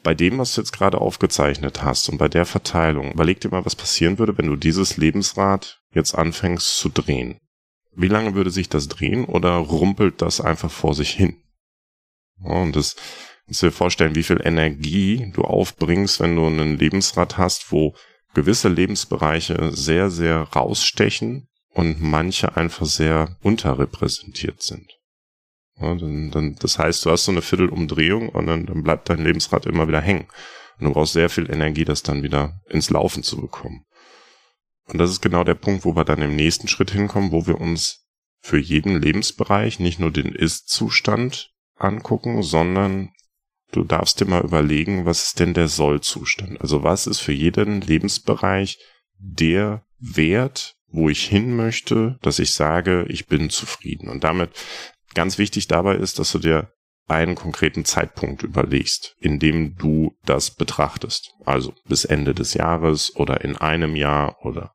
Bei 0.03 0.15
dem, 0.15 0.39
was 0.39 0.55
du 0.55 0.61
jetzt 0.61 0.73
gerade 0.73 1.01
aufgezeichnet 1.01 1.83
hast 1.83 2.09
und 2.09 2.19
bei 2.19 2.29
der 2.29 2.47
Verteilung, 2.47 3.13
überleg 3.13 3.41
dir 3.41 3.51
mal, 3.51 3.65
was 3.65 3.77
passieren 3.77 4.19
würde, 4.19 4.39
wenn 4.39 4.47
du 4.47 4.57
dieses 4.57 4.97
Lebensrad 4.97 5.81
jetzt 5.93 6.15
anfängst 6.15 6.79
zu 6.79 6.89
drehen. 6.89 7.39
Wie 7.95 8.09
lange 8.09 8.35
würde 8.35 8.51
sich 8.51 8.69
das 8.69 8.89
drehen 8.89 9.25
oder 9.25 9.57
rumpelt 9.57 10.23
das 10.23 10.41
einfach 10.41 10.71
vor 10.71 10.95
sich 10.95 11.11
hin? 11.11 11.37
und 12.41 12.77
das 12.77 12.95
kannst 13.47 13.63
du 13.63 13.67
dir 13.67 13.73
vorstellen, 13.73 14.15
wie 14.15 14.23
viel 14.23 14.41
Energie 14.45 15.33
du 15.35 15.43
aufbringst, 15.43 16.21
wenn 16.21 16.37
du 16.37 16.47
ein 16.47 16.79
Lebensrad 16.79 17.37
hast, 17.37 17.73
wo 17.73 17.95
gewisse 18.35 18.69
Lebensbereiche 18.69 19.73
sehr, 19.73 20.11
sehr 20.11 20.43
rausstechen 20.43 21.49
und 21.71 22.01
manche 22.01 22.57
einfach 22.57 22.87
sehr 22.87 23.37
unterrepräsentiert 23.43 24.63
sind. 24.63 24.98
Ja, 25.81 25.95
dann, 25.95 26.31
dann, 26.31 26.57
das 26.57 26.79
heißt, 26.79 27.05
du 27.05 27.11
hast 27.11 27.25
so 27.25 27.33
eine 27.33 27.43
Viertelumdrehung 27.43 28.29
und 28.31 28.47
dann, 28.47 28.67
dann 28.67 28.83
bleibt 28.83 29.09
dein 29.09 29.25
Lebensrad 29.25 29.67
immer 29.67 29.87
wieder 29.89 30.01
hängen. 30.01 30.27
Und 30.79 30.87
du 30.87 30.93
brauchst 30.93 31.13
sehr 31.13 31.31
viel 31.31 31.51
Energie, 31.51 31.85
das 31.85 32.03
dann 32.03 32.23
wieder 32.23 32.61
ins 32.69 32.91
Laufen 32.91 33.23
zu 33.23 33.41
bekommen. 33.41 33.85
Und 34.87 34.99
das 34.99 35.11
ist 35.11 35.21
genau 35.21 35.45
der 35.45 35.55
Punkt, 35.55 35.85
wo 35.85 35.95
wir 35.95 36.05
dann 36.05 36.23
im 36.23 36.35
nächsten 36.35 36.69
Schritt 36.69 36.91
hinkommen, 36.91 37.33
wo 37.33 37.47
wir 37.47 37.61
uns 37.61 38.07
für 38.41 38.59
jeden 38.59 39.01
Lebensbereich 39.01 39.81
nicht 39.81 39.99
nur 39.99 40.11
den 40.11 40.35
Ist-Zustand 40.35 41.53
angucken, 41.77 42.43
sondern 42.43 43.11
du 43.73 43.85
darfst 43.85 44.21
dir 44.21 44.25
mal 44.25 44.43
überlegen, 44.43 45.05
was 45.05 45.27
ist 45.27 45.41
denn 45.41 45.55
der 45.55 45.69
Soll-Zustand? 45.69 46.61
Also 46.61 46.83
was 46.83 47.07
ist 47.07 47.21
für 47.21 47.33
jeden 47.33 47.81
Lebensbereich 47.81 48.79
der 49.19 49.85
Wert, 49.99 50.77
wo 50.87 51.09
ich 51.09 51.25
hin 51.27 51.55
möchte, 51.55 52.19
dass 52.23 52.39
ich 52.39 52.53
sage, 52.53 53.05
ich 53.09 53.27
bin 53.27 53.51
zufrieden. 53.51 54.09
Und 54.09 54.25
damit 54.25 54.51
ganz 55.19 55.37
wichtig 55.37 55.67
dabei 55.67 55.97
ist, 55.97 56.21
dass 56.21 56.31
du 56.31 56.39
dir 56.39 56.73
einen 57.09 57.35
konkreten 57.35 57.85
Zeitpunkt 57.85 58.45
überlegst, 58.45 59.17
in 59.19 59.41
dem 59.41 59.75
du 59.75 60.17
das 60.25 60.55
betrachtest. 60.55 61.33
Also 61.45 61.75
bis 61.89 62.05
Ende 62.05 62.35
des 62.35 62.55
Jahres 62.55 63.17
oder 63.17 63.41
in 63.41 63.57
einem 63.57 63.97
Jahr 63.97 64.37
oder 64.45 64.73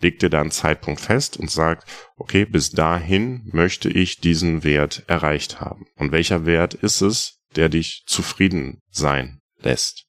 leg 0.00 0.18
dir 0.18 0.30
da 0.30 0.40
einen 0.40 0.50
Zeitpunkt 0.50 1.00
fest 1.00 1.36
und 1.36 1.48
sag, 1.48 1.84
okay, 2.16 2.44
bis 2.44 2.70
dahin 2.70 3.48
möchte 3.52 3.88
ich 3.88 4.18
diesen 4.18 4.64
Wert 4.64 5.04
erreicht 5.06 5.60
haben. 5.60 5.86
Und 5.94 6.10
welcher 6.10 6.44
Wert 6.44 6.74
ist 6.74 7.00
es, 7.00 7.38
der 7.54 7.68
dich 7.68 8.02
zufrieden 8.06 8.80
sein 8.90 9.38
lässt? 9.60 10.06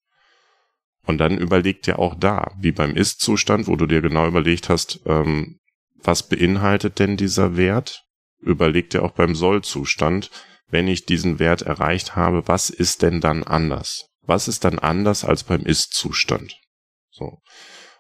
Und 1.06 1.20
dann 1.20 1.38
überleg 1.38 1.84
dir 1.84 2.00
auch 2.00 2.16
da, 2.16 2.56
wie 2.60 2.72
beim 2.72 2.96
Ist-Zustand, 2.96 3.68
wo 3.68 3.76
du 3.76 3.86
dir 3.86 4.02
genau 4.02 4.28
überlegt 4.28 4.68
hast, 4.70 5.02
ähm, 5.06 5.60
was 6.02 6.28
beinhaltet 6.28 6.98
denn 6.98 7.18
dieser 7.18 7.56
Wert? 7.56 8.09
Überleg 8.42 8.90
dir 8.90 9.04
auch 9.04 9.12
beim 9.12 9.36
Soll-Zustand, 9.36 10.32
wenn 10.70 10.88
ich 10.88 11.06
diesen 11.06 11.40
Wert 11.40 11.64
erreicht 11.64 12.16
habe, 12.16 12.48
was 12.48 12.70
ist 12.70 13.02
denn 13.02 13.22
dann 13.22 13.44
anders? 13.44 14.08
Was 14.22 14.48
ist 14.48 14.64
dann 14.64 14.80
anders 14.80 15.26
als 15.26 15.44
beim 15.44 15.62
Ist-Zustand? 15.62 16.56
So. 17.10 17.40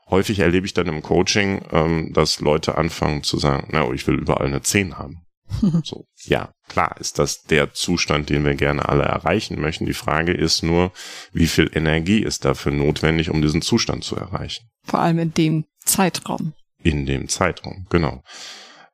Häufig 0.09 0.39
erlebe 0.39 0.65
ich 0.65 0.73
dann 0.73 0.87
im 0.87 1.01
Coaching, 1.01 1.61
ähm, 1.71 2.13
dass 2.13 2.39
Leute 2.39 2.77
anfangen 2.77 3.23
zu 3.23 3.37
sagen, 3.37 3.67
na, 3.71 3.91
ich 3.91 4.07
will 4.07 4.15
überall 4.15 4.47
eine 4.47 4.61
10 4.61 4.97
haben. 4.97 5.25
so. 5.83 6.05
Ja, 6.23 6.51
klar 6.67 6.95
ist 6.99 7.19
das 7.19 7.41
der 7.43 7.73
Zustand, 7.73 8.29
den 8.29 8.45
wir 8.45 8.55
gerne 8.55 8.87
alle 8.87 9.03
erreichen 9.03 9.59
möchten. 9.59 9.85
Die 9.85 9.93
Frage 9.93 10.31
ist 10.31 10.63
nur, 10.63 10.91
wie 11.31 11.47
viel 11.47 11.69
Energie 11.73 12.19
ist 12.19 12.45
dafür 12.45 12.71
notwendig, 12.71 13.29
um 13.29 13.41
diesen 13.41 13.61
Zustand 13.61 14.03
zu 14.03 14.15
erreichen? 14.15 14.69
Vor 14.83 14.99
allem 14.99 15.19
in 15.19 15.33
dem 15.33 15.65
Zeitraum. 15.79 16.53
In 16.81 17.05
dem 17.05 17.27
Zeitraum, 17.27 17.87
genau. 17.89 18.23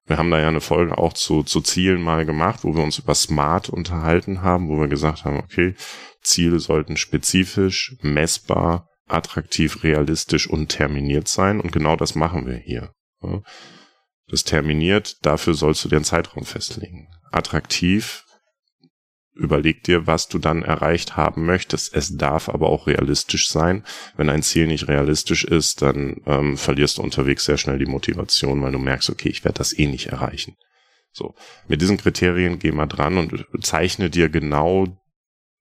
Wir 0.08 0.18
haben 0.18 0.30
da 0.30 0.40
ja 0.40 0.48
eine 0.48 0.62
Folge 0.62 0.98
auch 0.98 1.14
zu, 1.14 1.44
zu 1.44 1.62
Zielen 1.62 2.02
mal 2.02 2.26
gemacht, 2.26 2.64
wo 2.64 2.76
wir 2.76 2.84
uns 2.84 3.00
über 3.00 3.16
Smart 3.16 3.70
unterhalten 3.70 4.44
haben, 4.44 4.70
wo 4.70 4.80
wir 4.80 4.88
gesagt 4.88 5.26
haben, 5.26 5.38
okay, 5.38 5.76
Ziele 6.22 6.60
sollten 6.60 6.96
spezifisch, 6.96 7.96
messbar, 8.02 8.88
attraktiv, 9.08 9.84
realistisch 9.84 10.48
und 10.48 10.70
terminiert 10.70 11.28
sein. 11.28 11.60
Und 11.60 11.72
genau 11.72 11.96
das 11.96 12.14
machen 12.14 12.46
wir 12.46 12.58
hier. 12.58 12.92
Das 14.28 14.44
terminiert, 14.44 15.26
dafür 15.26 15.56
sollst 15.56 15.86
du 15.86 15.96
einen 15.96 16.04
Zeitraum 16.04 16.46
festlegen. 16.46 17.08
Attraktiv, 17.32 18.25
überleg 19.36 19.84
dir, 19.84 20.08
was 20.08 20.28
du 20.28 20.40
dann 20.40 20.64
erreicht 20.64 21.18
haben 21.18 21.46
möchtest. 21.46 21.94
Es 21.94 22.16
darf 22.18 22.50
aber 22.50 22.70
auch 22.70 22.88
realistisch 22.88 23.50
sein. 23.50 23.84
Wenn 24.16 24.30
ein 24.30 24.44
Ziel 24.44 24.68
nicht 24.68 24.88
realistisch 24.88 25.44
ist, 25.44 25.82
dann 25.82 26.22
ähm, 26.26 26.58
verlierst 26.58 26.98
du 26.98 27.02
unterwegs 27.02 27.46
sehr 27.46 27.58
schnell 27.58 27.78
die 27.78 27.86
Motivation, 27.86 28.62
weil 28.62 28.72
du 28.72 28.80
merkst, 28.80 29.10
okay, 29.10 29.30
ich 29.30 29.44
werde 29.44 29.58
das 29.58 29.78
eh 29.78 29.88
nicht 29.88 30.08
erreichen. 30.08 30.56
So, 31.12 31.36
mit 31.68 31.82
diesen 31.82 31.98
Kriterien 31.98 32.60
geh 32.60 32.72
mal 32.72 32.88
dran 32.88 33.18
und 33.18 33.46
zeichne 33.62 34.10
dir 34.10 34.30
genau 34.30 34.86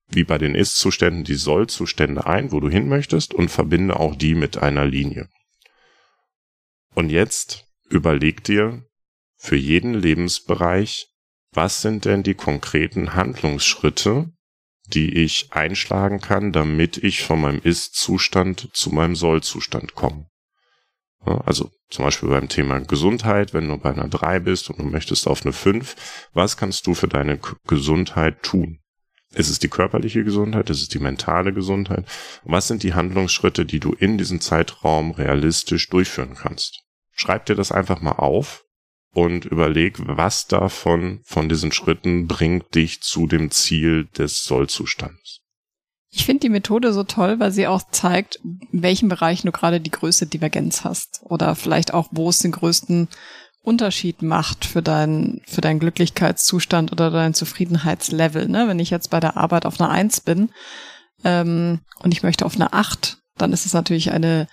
wie 0.09 0.25
bei 0.25 0.39
den 0.39 0.55
Ist-Zuständen 0.55 1.25
die 1.25 1.35
Soll-Zustände 1.35 2.27
ein, 2.27 2.53
wo 2.53 2.61
du 2.61 2.69
hin 2.69 2.89
möchtest 2.89 3.35
und 3.35 3.51
verbinde 3.51 3.99
auch 3.99 4.15
die 4.15 4.35
mit 4.35 4.59
einer 4.59 4.85
Linie. 4.85 5.29
Und 6.95 7.11
jetzt 7.11 7.67
überleg 7.89 8.45
dir 8.45 8.85
für 9.37 9.57
jeden 9.57 9.95
Lebensbereich, 9.95 11.09
was 11.55 11.81
sind 11.81 12.05
denn 12.05 12.23
die 12.23 12.35
konkreten 12.35 13.15
Handlungsschritte, 13.15 14.31
die 14.87 15.15
ich 15.23 15.49
einschlagen 15.51 16.21
kann, 16.21 16.53
damit 16.53 16.99
ich 16.99 17.23
von 17.23 17.41
meinem 17.41 17.61
Ist-Zustand 17.63 18.69
zu 18.75 18.91
meinem 18.91 19.17
Soll-Zustand 19.17 19.95
komme. 19.95 20.27
Also 21.25 21.71
zum 21.89 22.05
Beispiel 22.05 22.29
beim 22.29 22.51
Thema 22.51 22.81
Gesundheit, 22.81 23.55
wenn 23.55 23.69
du 23.69 23.79
bei 23.79 23.91
einer 23.91 24.09
3 24.09 24.41
bist 24.41 24.69
und 24.69 24.79
du 24.79 24.85
möchtest 24.85 25.27
auf 25.27 25.43
eine 25.43 25.55
5, 25.55 26.29
was 26.35 26.59
kannst 26.59 26.87
du 26.87 26.93
für 26.93 27.09
deine 27.09 27.41
Gesundheit 27.67 28.43
tun? 28.43 28.81
Ist 29.33 29.49
es 29.49 29.59
die 29.59 29.69
körperliche 29.69 30.23
Gesundheit? 30.23 30.69
Ist 30.69 30.83
es 30.83 30.89
die 30.89 30.99
mentale 30.99 31.55
Gesundheit? 31.55 32.07
Was 32.45 32.69
sind 32.69 32.83
die 32.83 32.95
Handlungsschritte, 32.95 33.65
die 33.65 33.81
du 33.81 33.93
in 33.93 34.19
diesem 34.19 34.41
Zeitraum 34.41 35.13
realistisch 35.13 35.89
durchführen 35.89 36.35
kannst? 36.35 36.83
Schreib 37.13 37.47
dir 37.47 37.55
das 37.55 37.73
einfach 37.73 38.01
mal 38.01 38.13
auf 38.13 38.64
und 39.15 39.45
überleg, 39.45 39.97
was 39.99 40.47
davon, 40.47 41.21
von 41.25 41.49
diesen 41.49 41.73
Schritten 41.73 42.27
bringt 42.27 42.75
dich 42.75 43.01
zu 43.01 43.27
dem 43.27 43.51
Ziel 43.51 44.07
des 44.19 44.45
Sollzustands. 44.45 45.41
Ich 46.11 46.27
finde 46.27 46.41
die 46.41 46.49
Methode 46.51 46.93
so 46.93 47.03
toll, 47.03 47.41
weil 47.41 47.51
sie 47.51 47.67
auch 47.67 47.83
zeigt, 47.91 48.37
in 48.45 48.83
welchen 48.83 49.09
Bereichen 49.09 49.47
du 49.47 49.53
gerade 49.53 49.81
die 49.81 49.91
größte 49.91 50.27
Divergenz 50.27 50.85
hast 50.85 51.21
oder 51.23 51.57
vielleicht 51.57 51.93
auch, 51.93 52.09
wo 52.13 52.29
es 52.29 52.39
den 52.39 52.53
größten 52.53 53.09
Unterschied 53.63 54.23
macht 54.23 54.65
für 54.65 54.83
deinen, 54.83 55.41
für 55.47 55.61
deinen 55.61 55.81
Glücklichkeitszustand 55.81 56.93
oder 56.93 57.11
dein 57.11 57.35
Zufriedenheitslevel. 57.35 58.47
Ne? 58.49 58.69
Wenn 58.69 58.79
ich 58.79 58.91
jetzt 58.91 59.11
bei 59.11 59.21
der 59.21 59.37
Arbeit 59.37 59.65
auf 59.65 59.81
einer 59.81 59.91
Eins 59.91 60.21
bin 60.21 60.51
ähm, 61.25 61.81
und 61.99 62.13
ich 62.13 62.23
möchte 62.23 62.45
auf 62.45 62.55
einer 62.55 62.75
Acht, 62.75 63.19
dann 63.37 63.53
ist 63.53 63.67
es 63.67 63.73
natürlich 63.73 64.13
eine 64.13 64.47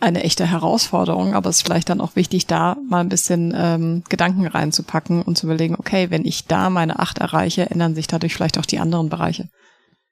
eine 0.00 0.22
echte 0.22 0.46
Herausforderung, 0.46 1.34
aber 1.34 1.50
es 1.50 1.58
ist 1.58 1.62
vielleicht 1.62 1.88
dann 1.88 2.00
auch 2.00 2.16
wichtig, 2.16 2.46
da 2.46 2.76
mal 2.88 3.00
ein 3.00 3.08
bisschen 3.08 3.54
ähm, 3.56 4.02
Gedanken 4.08 4.46
reinzupacken 4.46 5.22
und 5.22 5.38
zu 5.38 5.46
überlegen, 5.46 5.76
okay, 5.78 6.10
wenn 6.10 6.24
ich 6.24 6.46
da 6.46 6.68
meine 6.68 6.98
acht 6.98 7.18
erreiche, 7.18 7.70
ändern 7.70 7.94
sich 7.94 8.06
dadurch 8.06 8.34
vielleicht 8.34 8.58
auch 8.58 8.66
die 8.66 8.80
anderen 8.80 9.08
Bereiche 9.08 9.48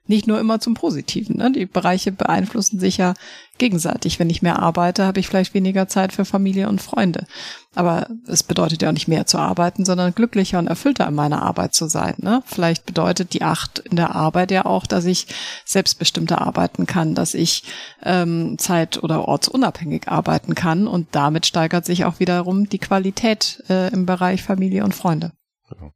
nicht 0.06 0.26
nur 0.26 0.40
immer 0.40 0.58
zum 0.58 0.74
Positiven. 0.74 1.36
Ne? 1.36 1.52
Die 1.52 1.66
Bereiche 1.66 2.10
beeinflussen 2.10 2.80
sich 2.80 2.96
ja 2.96 3.14
gegenseitig. 3.58 4.18
Wenn 4.18 4.30
ich 4.30 4.42
mehr 4.42 4.58
arbeite, 4.58 5.06
habe 5.06 5.20
ich 5.20 5.28
vielleicht 5.28 5.54
weniger 5.54 5.86
Zeit 5.86 6.12
für 6.12 6.24
Familie 6.24 6.68
und 6.68 6.82
Freunde. 6.82 7.26
Aber 7.74 8.08
es 8.26 8.42
bedeutet 8.42 8.82
ja 8.82 8.88
auch 8.88 8.92
nicht 8.92 9.06
mehr 9.06 9.26
zu 9.26 9.38
arbeiten, 9.38 9.84
sondern 9.84 10.14
glücklicher 10.14 10.58
und 10.58 10.66
erfüllter 10.66 11.06
in 11.06 11.14
meiner 11.14 11.42
Arbeit 11.42 11.74
zu 11.74 11.86
sein. 11.86 12.14
Ne? 12.18 12.42
Vielleicht 12.46 12.84
bedeutet 12.84 13.32
die 13.32 13.42
Acht 13.42 13.78
in 13.78 13.96
der 13.96 14.14
Arbeit 14.14 14.50
ja 14.50 14.66
auch, 14.66 14.86
dass 14.86 15.04
ich 15.04 15.28
selbstbestimmter 15.64 16.40
arbeiten 16.42 16.86
kann, 16.86 17.14
dass 17.14 17.34
ich 17.34 17.62
ähm, 18.02 18.58
zeit- 18.58 19.02
oder 19.02 19.28
ortsunabhängig 19.28 20.08
arbeiten 20.08 20.56
kann 20.56 20.88
und 20.88 21.08
damit 21.12 21.46
steigert 21.46 21.86
sich 21.86 22.04
auch 22.04 22.18
wiederum 22.18 22.68
die 22.68 22.78
Qualität 22.78 23.62
äh, 23.68 23.92
im 23.92 24.04
Bereich 24.04 24.42
Familie 24.42 24.84
und 24.84 24.94
Freunde. 24.94 25.32
Genau. 25.68 25.92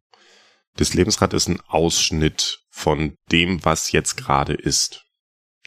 Das 0.76 0.94
Lebensrad 0.94 1.32
ist 1.32 1.48
ein 1.48 1.60
Ausschnitt 1.66 2.60
von 2.76 3.16
dem, 3.32 3.64
was 3.64 3.90
jetzt 3.90 4.16
gerade 4.16 4.52
ist. 4.52 5.02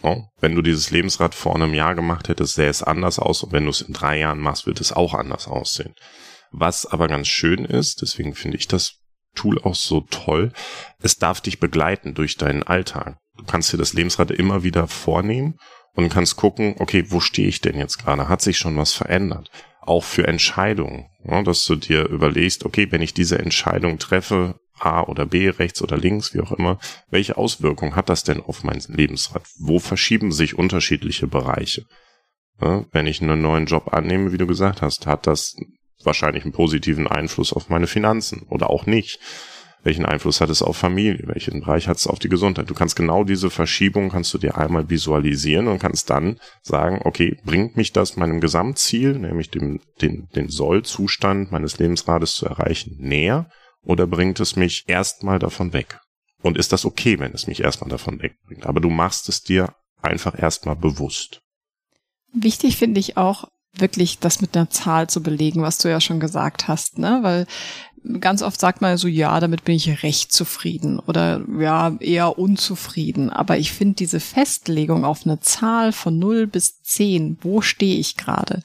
Oh, 0.04 0.26
wenn 0.40 0.54
du 0.54 0.62
dieses 0.62 0.92
Lebensrad 0.92 1.34
vor 1.34 1.56
einem 1.56 1.74
Jahr 1.74 1.96
gemacht 1.96 2.30
hättest, 2.30 2.54
sähe 2.54 2.70
es 2.70 2.84
anders 2.84 3.18
aus 3.18 3.42
und 3.42 3.52
wenn 3.52 3.64
du 3.64 3.72
es 3.72 3.82
in 3.82 3.94
drei 3.94 4.20
Jahren 4.20 4.40
machst, 4.40 4.68
wird 4.68 4.80
es 4.80 4.94
auch 4.94 5.16
anders 5.16 5.48
aussehen. 5.48 5.96
Was 6.52 6.86
aber 6.86 7.08
ganz 7.08 7.28
schön 7.28 7.66
ist, 7.66 8.04
deswegen 8.04 8.36
finde 8.36 8.58
ich 8.58 8.68
das 8.68 9.00
Tool 9.34 9.60
auch 9.60 9.74
so 9.74 10.02
toll, 10.02 10.54
es 11.02 11.18
darf 11.18 11.42
dich 11.42 11.60
begleiten 11.60 12.14
durch 12.14 12.38
deinen 12.38 12.62
Alltag. 12.62 13.18
Du 13.38 13.44
kannst 13.44 13.74
dir 13.74 13.78
das 13.78 13.94
Lebensrad 13.94 14.30
immer 14.30 14.62
wieder 14.64 14.88
vornehmen 14.88 15.56
und 15.96 16.10
kannst 16.10 16.36
gucken, 16.36 16.76
okay, 16.78 17.06
wo 17.10 17.20
stehe 17.20 17.48
ich 17.48 17.60
denn 17.60 17.78
jetzt 17.78 17.98
gerade? 17.98 18.30
Hat 18.30 18.44
sich 18.44 18.60
schon 18.60 18.78
was 18.78 18.94
verändert? 18.94 19.50
Auch 19.82 20.04
für 20.04 20.28
Entscheidungen, 20.28 21.08
ja, 21.24 21.42
dass 21.42 21.66
du 21.66 21.76
dir 21.76 22.08
überlegst, 22.08 22.66
okay, 22.66 22.92
wenn 22.92 23.02
ich 23.02 23.16
diese 23.16 23.40
Entscheidung 23.40 23.98
treffe, 23.98 24.60
A 24.80 25.04
oder 25.04 25.26
B, 25.26 25.50
rechts 25.50 25.82
oder 25.82 25.98
links, 25.98 26.34
wie 26.34 26.42
auch 26.42 26.52
immer. 26.52 26.80
Welche 27.10 27.38
Auswirkungen 27.38 27.96
hat 27.96 28.10
das 28.10 28.24
denn 28.24 28.42
auf 28.42 28.64
mein 28.64 28.82
Lebensrad? 28.88 29.44
Wo 29.58 29.80
verschieben 29.80 30.32
sich 30.32 30.58
unterschiedliche 30.58 31.28
Bereiche? 31.28 31.86
Ja, 32.62 32.86
wenn 32.92 33.08
ich 33.08 33.22
einen 33.22 33.42
neuen 33.42 33.66
Job 33.66 33.94
annehme, 33.94 34.32
wie 34.32 34.38
du 34.38 34.48
gesagt 34.48 34.82
hast, 34.82 35.08
hat 35.08 35.28
das 35.28 35.56
wahrscheinlich 36.04 36.44
einen 36.44 36.54
positiven 36.54 37.08
Einfluss 37.08 37.54
auf 37.54 37.70
meine 37.70 37.88
Finanzen 37.88 38.44
oder 38.50 38.70
auch 38.70 38.86
nicht. 38.86 39.20
Welchen 39.82 40.06
Einfluss 40.06 40.42
hat 40.42 40.50
es 40.50 40.62
auf 40.62 40.76
Familie? 40.76 41.24
Welchen 41.28 41.62
Bereich 41.62 41.88
hat 41.88 41.98
es 41.98 42.08
auf 42.08 42.20
die 42.20 42.28
Gesundheit? 42.28 42.70
Du 42.70 42.74
kannst 42.74 42.98
genau 42.98 43.24
diese 43.24 43.50
Verschiebung 43.50 44.10
kannst 44.10 44.34
du 44.34 44.38
dir 44.38 44.58
einmal 44.58 44.90
visualisieren 44.90 45.70
und 45.70 45.80
kannst 45.80 46.10
dann 46.10 46.38
sagen, 46.62 47.00
okay, 47.06 47.38
bringt 47.46 47.78
mich 47.78 47.94
das 47.94 48.18
meinem 48.18 48.42
Gesamtziel, 48.42 49.18
nämlich 49.18 49.50
dem, 49.50 49.80
den, 50.02 50.28
den 50.36 50.50
Sollzustand 50.50 51.52
meines 51.52 51.80
Lebensrades 51.80 52.34
zu 52.34 52.46
erreichen, 52.46 52.98
näher? 53.00 53.50
Oder 53.84 54.08
bringt 54.08 54.40
es 54.40 54.56
mich 54.56 54.86
erstmal 54.88 55.40
davon 55.40 55.74
weg? 55.74 56.00
Und 56.42 56.58
ist 56.58 56.72
das 56.72 56.86
okay, 56.86 57.20
wenn 57.20 57.34
es 57.34 57.48
mich 57.48 57.62
erstmal 57.62 57.90
davon 57.90 58.22
wegbringt? 58.22 58.66
Aber 58.66 58.80
du 58.80 58.90
machst 58.90 59.28
es 59.30 59.42
dir 59.42 59.74
einfach 60.02 60.38
erstmal 60.38 60.76
bewusst. 60.76 61.42
Wichtig 62.32 62.78
finde 62.78 63.00
ich 63.00 63.18
auch, 63.18 63.46
wirklich 63.74 64.20
das 64.20 64.42
mit 64.42 64.56
einer 64.56 64.70
Zahl 64.70 65.10
zu 65.10 65.22
belegen, 65.22 65.62
was 65.62 65.78
du 65.78 65.90
ja 65.90 66.02
schon 66.02 66.20
gesagt 66.20 66.68
hast, 66.68 66.98
ne? 66.98 67.20
Weil 67.22 67.46
ganz 68.20 68.42
oft 68.42 68.60
sagt 68.60 68.82
man 68.82 68.98
so, 68.98 69.08
ja, 69.08 69.40
damit 69.40 69.64
bin 69.66 69.76
ich 69.76 70.04
recht 70.04 70.32
zufrieden 70.32 71.00
oder 71.00 71.44
ja, 71.60 71.96
eher 72.00 72.40
unzufrieden. 72.40 73.30
Aber 73.30 73.58
ich 73.58 73.72
finde 73.72 73.96
diese 73.96 74.20
Festlegung 74.20 75.06
auf 75.06 75.26
eine 75.26 75.40
Zahl 75.40 75.92
von 75.92 76.18
0 76.18 76.48
bis 76.48 76.82
10, 76.82 77.40
wo 77.42 77.62
stehe 77.62 78.00
ich 78.00 78.16
gerade? 78.16 78.62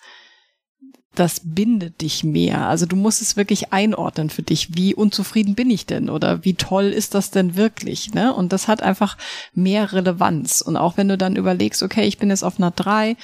Das 1.15 1.41
bindet 1.45 2.01
dich 2.01 2.25
mehr. 2.25 2.69
Also 2.69 2.87
du 2.87 2.97
musst 2.97 3.23
es 3.23 3.37
wirklich 3.37 3.73
einordnen 3.73 4.31
für 4.31 4.43
dich. 4.43 4.77
Wie 4.77 4.95
unzufrieden 4.95 5.55
bin 5.55 5.71
ich 5.71 5.87
denn? 5.87 6.11
Oder 6.11 6.45
wie 6.45 6.55
toll 6.55 6.87
ist 6.87 7.15
das 7.15 7.31
denn 7.31 7.57
wirklich? 7.57 8.15
Ne? 8.15 8.35
Und 8.35 8.53
das 8.53 8.69
hat 8.69 8.83
einfach 8.83 9.17
mehr 9.55 9.93
Relevanz. 9.93 10.61
Und 10.61 10.77
auch 10.77 10.97
wenn 10.97 11.09
du 11.09 11.17
dann 11.17 11.37
überlegst, 11.37 11.83
okay, 11.83 12.05
ich 12.05 12.19
bin 12.19 12.31
jetzt 12.31 12.45
auf 12.45 12.59
einer 12.59 12.71
drei, 12.71 13.17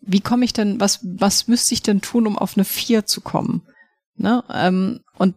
wie 0.00 0.20
komme 0.20 0.44
ich 0.44 0.52
denn, 0.52 0.80
was, 0.80 1.00
was 1.02 1.48
müsste 1.48 1.74
ich 1.74 1.82
denn 1.82 2.00
tun, 2.00 2.26
um 2.26 2.38
auf 2.38 2.56
eine 2.56 2.64
vier 2.64 3.06
zu 3.06 3.20
kommen? 3.20 3.62
Ne? 4.16 4.44
Ähm, 4.52 5.00
und 5.18 5.34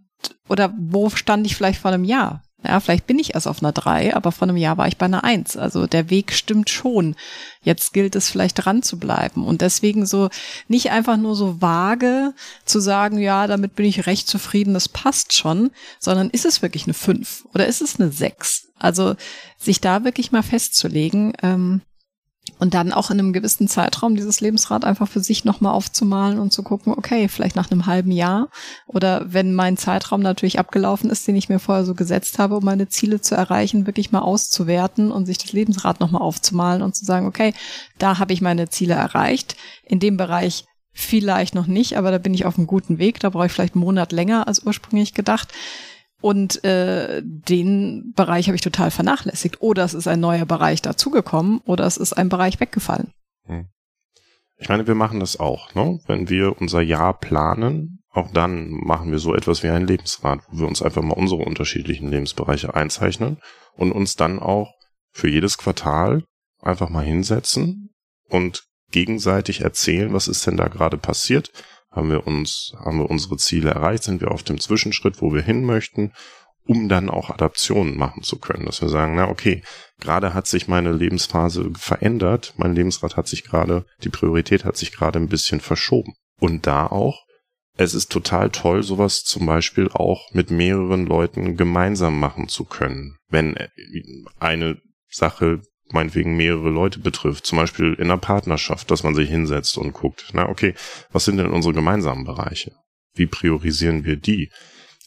oder 0.47 0.73
wo 0.77 1.09
stand 1.09 1.45
ich 1.45 1.55
vielleicht 1.55 1.79
vor 1.79 1.91
einem 1.91 2.03
Jahr? 2.03 2.44
Ja, 2.65 2.79
vielleicht 2.79 3.07
bin 3.07 3.19
ich 3.19 3.35
erst 3.35 3.47
auf 3.47 3.61
einer 3.61 3.71
drei, 3.71 4.15
aber 4.15 4.31
vor 4.31 4.47
einem 4.47 4.57
Jahr 4.57 4.77
war 4.77 4.87
ich 4.87 4.97
bei 4.97 5.05
einer 5.05 5.23
eins. 5.23 5.57
Also 5.57 5.87
der 5.87 6.09
Weg 6.09 6.33
stimmt 6.33 6.69
schon. 6.69 7.15
Jetzt 7.61 7.93
gilt 7.93 8.15
es 8.15 8.29
vielleicht 8.29 8.65
dran 8.65 8.83
zu 8.83 8.97
bleiben. 8.99 9.45
Und 9.45 9.61
deswegen 9.61 10.05
so 10.05 10.29
nicht 10.67 10.91
einfach 10.91 11.17
nur 11.17 11.35
so 11.35 11.61
vage 11.61 12.33
zu 12.65 12.79
sagen, 12.79 13.19
ja, 13.19 13.47
damit 13.47 13.75
bin 13.75 13.85
ich 13.85 14.07
recht 14.07 14.27
zufrieden, 14.27 14.73
das 14.73 14.89
passt 14.89 15.33
schon, 15.33 15.71
sondern 15.99 16.29
ist 16.29 16.45
es 16.45 16.61
wirklich 16.61 16.85
eine 16.85 16.93
fünf 16.93 17.45
oder 17.53 17.67
ist 17.67 17.81
es 17.81 17.99
eine 17.99 18.11
sechs? 18.11 18.67
Also 18.77 19.15
sich 19.57 19.81
da 19.81 20.03
wirklich 20.03 20.31
mal 20.31 20.43
festzulegen, 20.43 21.33
ähm, 21.41 21.81
und 22.59 22.73
dann 22.73 22.91
auch 22.91 23.11
in 23.11 23.19
einem 23.19 23.33
gewissen 23.33 23.67
Zeitraum 23.67 24.15
dieses 24.15 24.41
Lebensrad 24.41 24.85
einfach 24.85 25.07
für 25.07 25.19
sich 25.19 25.45
nochmal 25.45 25.73
aufzumalen 25.73 26.39
und 26.39 26.53
zu 26.53 26.63
gucken, 26.63 26.93
okay, 26.93 27.27
vielleicht 27.27 27.55
nach 27.55 27.69
einem 27.69 27.85
halben 27.85 28.11
Jahr 28.11 28.49
oder 28.87 29.25
wenn 29.27 29.53
mein 29.53 29.77
Zeitraum 29.77 30.21
natürlich 30.21 30.59
abgelaufen 30.59 31.09
ist, 31.09 31.27
den 31.27 31.35
ich 31.35 31.49
mir 31.49 31.59
vorher 31.59 31.85
so 31.85 31.93
gesetzt 31.93 32.39
habe, 32.39 32.57
um 32.57 32.65
meine 32.65 32.87
Ziele 32.87 33.21
zu 33.21 33.35
erreichen, 33.35 33.87
wirklich 33.87 34.11
mal 34.11 34.19
auszuwerten 34.19 35.11
und 35.11 35.25
sich 35.25 35.37
das 35.37 35.53
Lebensrad 35.53 35.99
nochmal 35.99 36.21
aufzumalen 36.21 36.81
und 36.81 36.95
zu 36.95 37.05
sagen, 37.05 37.27
okay, 37.27 37.53
da 37.97 38.19
habe 38.19 38.33
ich 38.33 38.41
meine 38.41 38.69
Ziele 38.69 38.93
erreicht. 38.93 39.55
In 39.83 39.99
dem 39.99 40.17
Bereich 40.17 40.65
vielleicht 40.95 41.55
noch 41.55 41.67
nicht, 41.67 41.97
aber 41.97 42.09
da 42.09 42.17
bin 42.17 42.33
ich 42.33 42.45
auf 42.45 42.57
einem 42.57 42.67
guten 42.67 42.97
Weg. 42.97 43.19
Da 43.19 43.29
brauche 43.29 43.47
ich 43.47 43.51
vielleicht 43.51 43.75
einen 43.75 43.83
Monat 43.83 44.11
länger 44.13 44.47
als 44.47 44.63
ursprünglich 44.63 45.13
gedacht. 45.13 45.49
Und 46.25 46.63
äh, 46.63 47.21
den 47.23 48.11
Bereich 48.15 48.47
habe 48.47 48.55
ich 48.55 48.61
total 48.63 48.89
vernachlässigt. 48.89 49.61
Oder 49.61 49.83
es 49.83 49.93
ist 49.93 50.07
ein 50.07 50.19
neuer 50.19 50.47
Bereich 50.47 50.81
dazugekommen 50.81 51.59
oder 51.65 51.85
es 51.85 51.97
ist 51.97 52.13
ein 52.13 52.29
Bereich 52.29 52.59
weggefallen. 52.59 53.11
Hm. 53.43 53.67
Ich 54.57 54.67
meine, 54.67 54.87
wir 54.87 54.95
machen 54.95 55.19
das 55.19 55.39
auch, 55.39 55.75
ne? 55.75 55.99
Wenn 56.07 56.27
wir 56.27 56.59
unser 56.59 56.81
Jahr 56.81 57.19
planen, 57.19 57.99
auch 58.09 58.31
dann 58.31 58.71
machen 58.71 59.11
wir 59.11 59.19
so 59.19 59.35
etwas 59.35 59.61
wie 59.61 59.69
ein 59.69 59.85
Lebensrat, 59.85 60.39
wo 60.49 60.61
wir 60.61 60.67
uns 60.67 60.81
einfach 60.81 61.03
mal 61.03 61.13
unsere 61.13 61.43
unterschiedlichen 61.43 62.09
Lebensbereiche 62.09 62.73
einzeichnen 62.73 63.37
und 63.75 63.91
uns 63.91 64.15
dann 64.15 64.39
auch 64.39 64.73
für 65.11 65.29
jedes 65.29 65.59
Quartal 65.59 66.23
einfach 66.59 66.89
mal 66.89 67.05
hinsetzen 67.05 67.91
und 68.29 68.63
gegenseitig 68.89 69.61
erzählen, 69.61 70.11
was 70.11 70.27
ist 70.27 70.47
denn 70.47 70.57
da 70.57 70.69
gerade 70.69 70.97
passiert, 70.97 71.51
haben 71.95 72.09
wir 72.09 72.27
uns, 72.27 72.73
haben 72.77 72.99
wir 72.99 73.09
unsere 73.09 73.37
Ziele 73.37 73.71
erreicht, 73.71 74.03
sind 74.03 74.21
wir 74.21 74.31
auf 74.31 74.43
dem 74.43 74.59
Zwischenschritt, 74.59 75.21
wo 75.21 75.33
wir 75.33 75.41
hin 75.41 75.63
möchten, 75.63 76.11
um 76.67 76.89
dann 76.89 77.09
auch 77.09 77.29
Adaptionen 77.29 77.97
machen 77.97 78.23
zu 78.23 78.39
können, 78.39 78.65
dass 78.65 78.81
wir 78.81 78.89
sagen, 78.89 79.15
na 79.15 79.29
okay, 79.29 79.63
gerade 79.99 80.33
hat 80.33 80.47
sich 80.47 80.67
meine 80.67 80.91
Lebensphase 80.91 81.71
verändert, 81.77 82.53
mein 82.57 82.73
Lebensrad 82.73 83.17
hat 83.17 83.27
sich 83.27 83.43
gerade, 83.43 83.85
die 84.03 84.09
Priorität 84.09 84.65
hat 84.65 84.75
sich 84.75 84.91
gerade 84.91 85.19
ein 85.19 85.29
bisschen 85.29 85.61
verschoben. 85.61 86.13
Und 86.39 86.67
da 86.67 86.87
auch, 86.87 87.25
es 87.77 87.93
ist 87.93 88.11
total 88.11 88.49
toll, 88.49 88.83
sowas 88.83 89.23
zum 89.23 89.45
Beispiel 89.45 89.89
auch 89.93 90.31
mit 90.33 90.49
mehreren 90.49 91.05
Leuten 91.05 91.55
gemeinsam 91.55 92.19
machen 92.19 92.47
zu 92.47 92.65
können. 92.65 93.17
Wenn 93.29 93.55
eine 94.39 94.81
Sache 95.09 95.61
meinetwegen 95.91 96.35
mehrere 96.35 96.69
Leute 96.69 96.99
betrifft, 96.99 97.45
zum 97.45 97.57
Beispiel 97.57 97.93
in 97.93 98.05
einer 98.05 98.17
Partnerschaft, 98.17 98.89
dass 98.91 99.03
man 99.03 99.15
sich 99.15 99.29
hinsetzt 99.29 99.77
und 99.77 99.93
guckt, 99.93 100.29
na 100.33 100.49
okay, 100.49 100.73
was 101.11 101.25
sind 101.25 101.37
denn 101.37 101.51
unsere 101.51 101.73
gemeinsamen 101.73 102.23
Bereiche? 102.23 102.71
Wie 103.13 103.27
priorisieren 103.27 104.03
wir 104.03 104.17
die? 104.17 104.51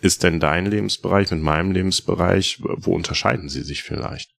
Ist 0.01 0.23
denn 0.23 0.39
dein 0.39 0.67
Lebensbereich 0.67 1.31
mit 1.33 1.43
meinem 1.43 1.73
Lebensbereich, 1.73 2.59
wo 2.61 2.95
unterscheiden 2.95 3.49
sie 3.49 3.63
sich 3.63 3.83
vielleicht? 3.83 4.31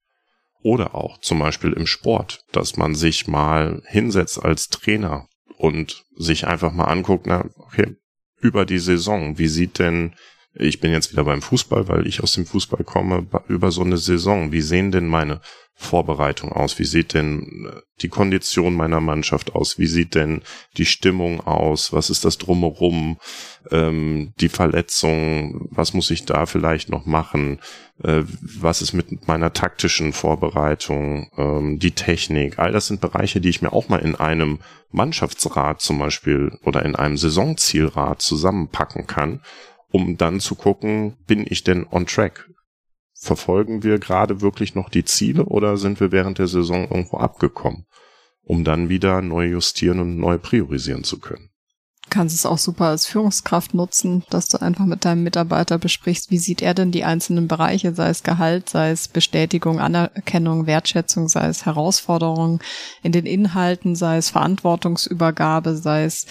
Oder 0.61 0.95
auch 0.95 1.19
zum 1.19 1.39
Beispiel 1.39 1.73
im 1.73 1.87
Sport, 1.87 2.43
dass 2.51 2.77
man 2.77 2.95
sich 2.95 3.27
mal 3.27 3.81
hinsetzt 3.85 4.43
als 4.43 4.67
Trainer 4.67 5.27
und 5.57 6.03
sich 6.15 6.47
einfach 6.47 6.71
mal 6.71 6.85
anguckt, 6.85 7.27
na, 7.27 7.45
okay, 7.55 7.95
über 8.41 8.65
die 8.65 8.79
Saison, 8.79 9.37
wie 9.37 9.47
sieht 9.47 9.79
denn 9.79 10.15
ich 10.53 10.79
bin 10.79 10.91
jetzt 10.91 11.11
wieder 11.11 11.23
beim 11.23 11.41
Fußball, 11.41 11.87
weil 11.87 12.07
ich 12.07 12.21
aus 12.23 12.33
dem 12.33 12.45
Fußball 12.45 12.83
komme, 12.83 13.27
über 13.47 13.71
so 13.71 13.81
eine 13.81 13.97
Saison. 13.97 14.51
Wie 14.51 14.61
sehen 14.61 14.91
denn 14.91 15.07
meine 15.07 15.41
Vorbereitungen 15.75 16.53
aus? 16.53 16.77
Wie 16.77 16.85
sieht 16.85 17.13
denn 17.13 17.69
äh, 17.71 17.81
die 18.01 18.09
Kondition 18.09 18.75
meiner 18.75 18.99
Mannschaft 18.99 19.55
aus? 19.55 19.77
Wie 19.79 19.87
sieht 19.87 20.13
denn 20.13 20.41
die 20.75 20.85
Stimmung 20.85 21.39
aus? 21.39 21.93
Was 21.93 22.09
ist 22.09 22.25
das 22.25 22.37
drumherum? 22.37 23.17
Ähm, 23.71 24.33
die 24.41 24.49
Verletzung? 24.49 25.67
Was 25.71 25.93
muss 25.93 26.11
ich 26.11 26.25
da 26.25 26.45
vielleicht 26.47 26.89
noch 26.89 27.05
machen? 27.05 27.59
Äh, 28.03 28.23
was 28.41 28.81
ist 28.81 28.91
mit 28.91 29.27
meiner 29.27 29.53
taktischen 29.53 30.11
Vorbereitung? 30.11 31.31
Ähm, 31.37 31.79
die 31.79 31.91
Technik? 31.91 32.59
All 32.59 32.73
das 32.73 32.87
sind 32.87 32.99
Bereiche, 32.99 33.39
die 33.39 33.49
ich 33.49 33.61
mir 33.61 33.71
auch 33.71 33.87
mal 33.87 33.99
in 33.99 34.15
einem 34.15 34.59
Mannschaftsrat 34.91 35.79
zum 35.79 35.99
Beispiel 35.99 36.57
oder 36.65 36.83
in 36.83 36.95
einem 36.95 37.15
Saisonzielrat 37.17 38.21
zusammenpacken 38.21 39.07
kann 39.07 39.41
um 39.91 40.17
dann 40.17 40.39
zu 40.39 40.55
gucken, 40.55 41.17
bin 41.25 41.45
ich 41.47 41.63
denn 41.63 41.85
on 41.89 42.05
track? 42.05 42.49
Verfolgen 43.13 43.83
wir 43.83 43.99
gerade 43.99 44.41
wirklich 44.41 44.75
noch 44.75 44.89
die 44.89 45.03
Ziele 45.03 45.45
oder 45.45 45.77
sind 45.77 45.99
wir 45.99 46.11
während 46.11 46.39
der 46.39 46.47
Saison 46.47 46.87
irgendwo 46.89 47.17
abgekommen, 47.17 47.85
um 48.43 48.63
dann 48.63 48.87
wieder 48.87 49.21
neu 49.21 49.47
justieren 49.47 49.99
und 49.99 50.17
neu 50.17 50.37
priorisieren 50.37 51.03
zu 51.03 51.19
können? 51.19 51.49
Kannst 52.09 52.33
es 52.33 52.45
auch 52.45 52.57
super 52.57 52.85
als 52.85 53.05
Führungskraft 53.05 53.75
nutzen, 53.75 54.23
dass 54.29 54.47
du 54.47 54.59
einfach 54.59 54.85
mit 54.85 55.05
deinem 55.05 55.23
Mitarbeiter 55.23 55.77
besprichst, 55.77 56.31
wie 56.31 56.39
sieht 56.39 56.61
er 56.61 56.73
denn 56.73 56.91
die 56.91 57.03
einzelnen 57.03 57.47
Bereiche, 57.47 57.93
sei 57.93 58.09
es 58.09 58.23
Gehalt, 58.23 58.69
sei 58.69 58.89
es 58.89 59.07
Bestätigung, 59.07 59.79
Anerkennung, 59.79 60.65
Wertschätzung, 60.65 61.27
sei 61.27 61.47
es 61.47 61.65
Herausforderungen 61.65 62.61
in 63.03 63.11
den 63.11 63.27
Inhalten, 63.27 63.95
sei 63.95 64.17
es 64.17 64.31
Verantwortungsübergabe, 64.31 65.75
sei 65.75 66.05
es 66.05 66.25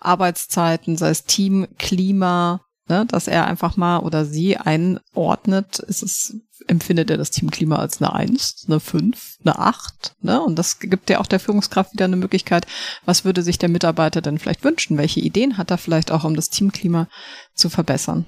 Arbeitszeiten, 0.00 0.96
sei 0.96 1.10
es 1.10 1.24
Team, 1.24 1.66
Klima, 1.78 2.62
ne, 2.88 3.06
dass 3.06 3.28
er 3.28 3.46
einfach 3.46 3.76
mal 3.76 3.98
oder 3.98 4.24
sie 4.24 4.56
einordnet, 4.56 5.78
ist 5.78 6.02
es, 6.02 6.36
empfindet 6.66 7.10
er 7.10 7.16
das 7.16 7.30
Teamklima 7.30 7.76
als 7.76 8.00
eine 8.00 8.12
Eins, 8.12 8.64
eine 8.66 8.80
Fünf, 8.80 9.36
eine 9.44 9.58
Acht, 9.58 10.14
ne? 10.20 10.40
Und 10.40 10.56
das 10.56 10.78
gibt 10.78 11.10
ja 11.10 11.20
auch 11.20 11.26
der 11.26 11.40
Führungskraft 11.40 11.92
wieder 11.92 12.06
eine 12.06 12.16
Möglichkeit, 12.16 12.66
was 13.04 13.24
würde 13.24 13.42
sich 13.42 13.58
der 13.58 13.68
Mitarbeiter 13.68 14.20
denn 14.20 14.38
vielleicht 14.38 14.64
wünschen? 14.64 14.98
Welche 14.98 15.20
Ideen 15.20 15.58
hat 15.58 15.70
er 15.70 15.78
vielleicht 15.78 16.10
auch, 16.10 16.24
um 16.24 16.34
das 16.34 16.50
Teamklima 16.50 17.08
zu 17.54 17.68
verbessern? 17.70 18.26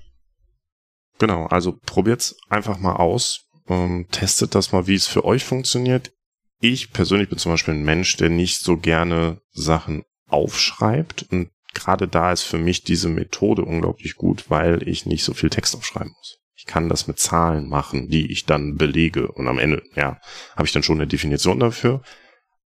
Genau, 1.18 1.46
also 1.46 1.78
probiert's 1.84 2.36
einfach 2.48 2.78
mal 2.78 2.96
aus, 2.96 3.42
ähm, 3.68 4.06
testet 4.10 4.54
das 4.54 4.72
mal, 4.72 4.86
wie 4.86 4.94
es 4.94 5.06
für 5.06 5.24
euch 5.24 5.44
funktioniert. 5.44 6.12
Ich 6.60 6.92
persönlich 6.92 7.28
bin 7.28 7.38
zum 7.38 7.52
Beispiel 7.52 7.74
ein 7.74 7.84
Mensch, 7.84 8.16
der 8.16 8.30
nicht 8.30 8.62
so 8.62 8.76
gerne 8.76 9.40
Sachen 9.52 10.04
aufschreibt 10.28 11.26
und 11.30 11.50
gerade 11.74 12.08
da 12.08 12.32
ist 12.32 12.42
für 12.42 12.58
mich 12.58 12.82
diese 12.82 13.08
Methode 13.08 13.64
unglaublich 13.64 14.16
gut, 14.16 14.50
weil 14.50 14.86
ich 14.88 15.06
nicht 15.06 15.24
so 15.24 15.34
viel 15.34 15.50
Text 15.50 15.76
aufschreiben 15.76 16.12
muss. 16.16 16.38
Ich 16.54 16.66
kann 16.66 16.88
das 16.88 17.06
mit 17.06 17.18
Zahlen 17.18 17.68
machen, 17.68 18.08
die 18.08 18.30
ich 18.30 18.44
dann 18.44 18.76
belege 18.76 19.32
und 19.32 19.48
am 19.48 19.58
Ende, 19.58 19.82
ja, 19.94 20.20
habe 20.56 20.66
ich 20.66 20.72
dann 20.72 20.82
schon 20.82 20.98
eine 20.98 21.06
Definition 21.06 21.58
dafür. 21.58 22.02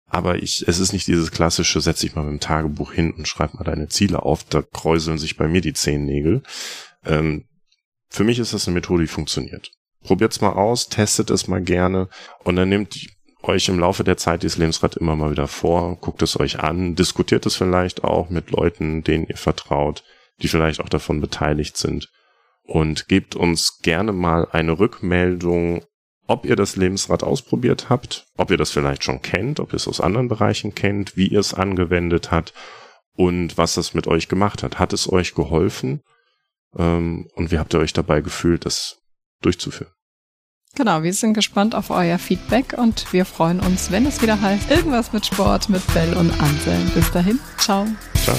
Aber 0.07 0.43
ich, 0.43 0.67
es 0.69 0.79
ist 0.79 0.93
nicht 0.93 1.07
dieses 1.07 1.31
klassische, 1.31 1.81
setz 1.81 2.01
dich 2.01 2.15
mal 2.15 2.23
mit 2.23 2.33
dem 2.33 2.41
Tagebuch 2.41 2.93
hin 2.93 3.13
und 3.13 3.27
schreib 3.27 3.55
mal 3.55 3.65
deine 3.65 3.89
Ziele 3.89 4.23
auf, 4.23 4.45
da 4.45 4.63
kräuseln 4.63 5.19
sich 5.19 5.37
bei 5.37 5.49
mir 5.49 5.61
die 5.61 5.73
Zehennägel. 5.73 6.43
Ähm, 7.05 7.45
für 8.09 8.25
mich 8.25 8.39
ist 8.39 8.53
das 8.53 8.67
eine 8.67 8.75
Methode, 8.75 9.05
die 9.05 9.09
funktioniert. 9.09 9.71
Probiert's 10.03 10.41
mal 10.41 10.53
aus, 10.53 10.89
testet 10.89 11.31
es 11.31 11.49
mal 11.49 11.63
gerne 11.63 12.09
und 12.45 12.57
dann 12.57 12.69
nehmt 12.69 12.95
euch 13.49 13.69
im 13.69 13.79
Laufe 13.79 14.05
der 14.05 14.17
Zeit 14.17 14.43
dieses 14.43 14.59
Lebensrad 14.59 14.97
immer 14.97 15.17
mal 15.17 15.31
wieder 15.31 15.49
vor, 15.49 15.97
guckt 15.97 16.23
es 16.23 16.39
euch 16.39 16.61
an, 16.61 16.95
diskutiert 16.95 17.47
es 17.47 17.57
vielleicht 17.57 18.05
auch 18.05 18.31
mit 18.31 18.51
Leuten, 18.51 19.03
denen 19.03 19.27
ihr 19.27 19.37
vertraut, 19.37 20.03
die 20.43 20.49
vielleicht 20.49 20.81
auch 20.81 20.89
davon 20.89 21.21
beteiligt 21.21 21.77
sind 21.77 22.09
und 22.65 23.09
gebt 23.09 23.37
uns 23.37 23.79
gerne 23.83 24.13
mal 24.13 24.49
eine 24.51 24.79
Rückmeldung, 24.79 25.85
ob 26.27 26.47
ihr 26.47 26.57
das 26.57 26.77
Lebensrad 26.77 27.23
ausprobiert 27.23 27.91
habt, 27.91 28.27
ob 28.37 28.51
ihr 28.51 28.57
das 28.57 28.71
vielleicht 28.71 29.05
schon 29.05 29.21
kennt, 29.21 29.61
ob 29.61 29.73
ihr 29.73 29.77
es 29.77 29.89
aus 29.89 30.01
anderen 30.01 30.29
Bereichen 30.29 30.75
kennt, 30.75 31.17
wie 31.17 31.29
ihr 31.29 31.41
es 31.41 31.53
angewendet 31.53 32.31
habt 32.31 32.55
und 33.13 33.59
was 33.59 33.75
das 33.75 33.95
mit 33.95 34.07
euch 34.07 34.29
gemacht 34.29 34.63
hat. 34.63 34.79
Hat 34.79 34.93
es 34.93 35.11
euch 35.13 35.35
geholfen? 35.35 36.01
Ähm, 36.77 37.29
und 37.35 37.51
wie 37.51 37.59
habt 37.59 37.75
ihr 37.75 37.81
euch 37.81 37.93
dabei 37.93 38.23
gefühlt, 38.23 38.65
das 38.65 39.03
durchzuführen? 39.43 39.93
Genau, 40.77 41.05
wir 41.05 41.13
sind 41.13 41.35
gespannt 41.35 41.75
auf 41.75 41.91
euer 41.91 42.19
Feedback 42.19 42.75
und 42.77 43.13
wir 43.13 43.25
freuen 43.25 43.61
uns, 43.61 43.93
wenn 43.93 44.07
es 44.07 44.21
wieder 44.23 44.41
heißt, 44.41 44.71
irgendwas 44.71 45.13
mit 45.13 45.25
Sport 45.25 45.69
mit 45.69 45.83
Bell 45.95 46.15
und 46.15 46.33
Anselm. 46.41 46.91
Bis 46.95 47.11
dahin, 47.13 47.39
ciao. 47.59 47.87
Ciao. 48.25 48.37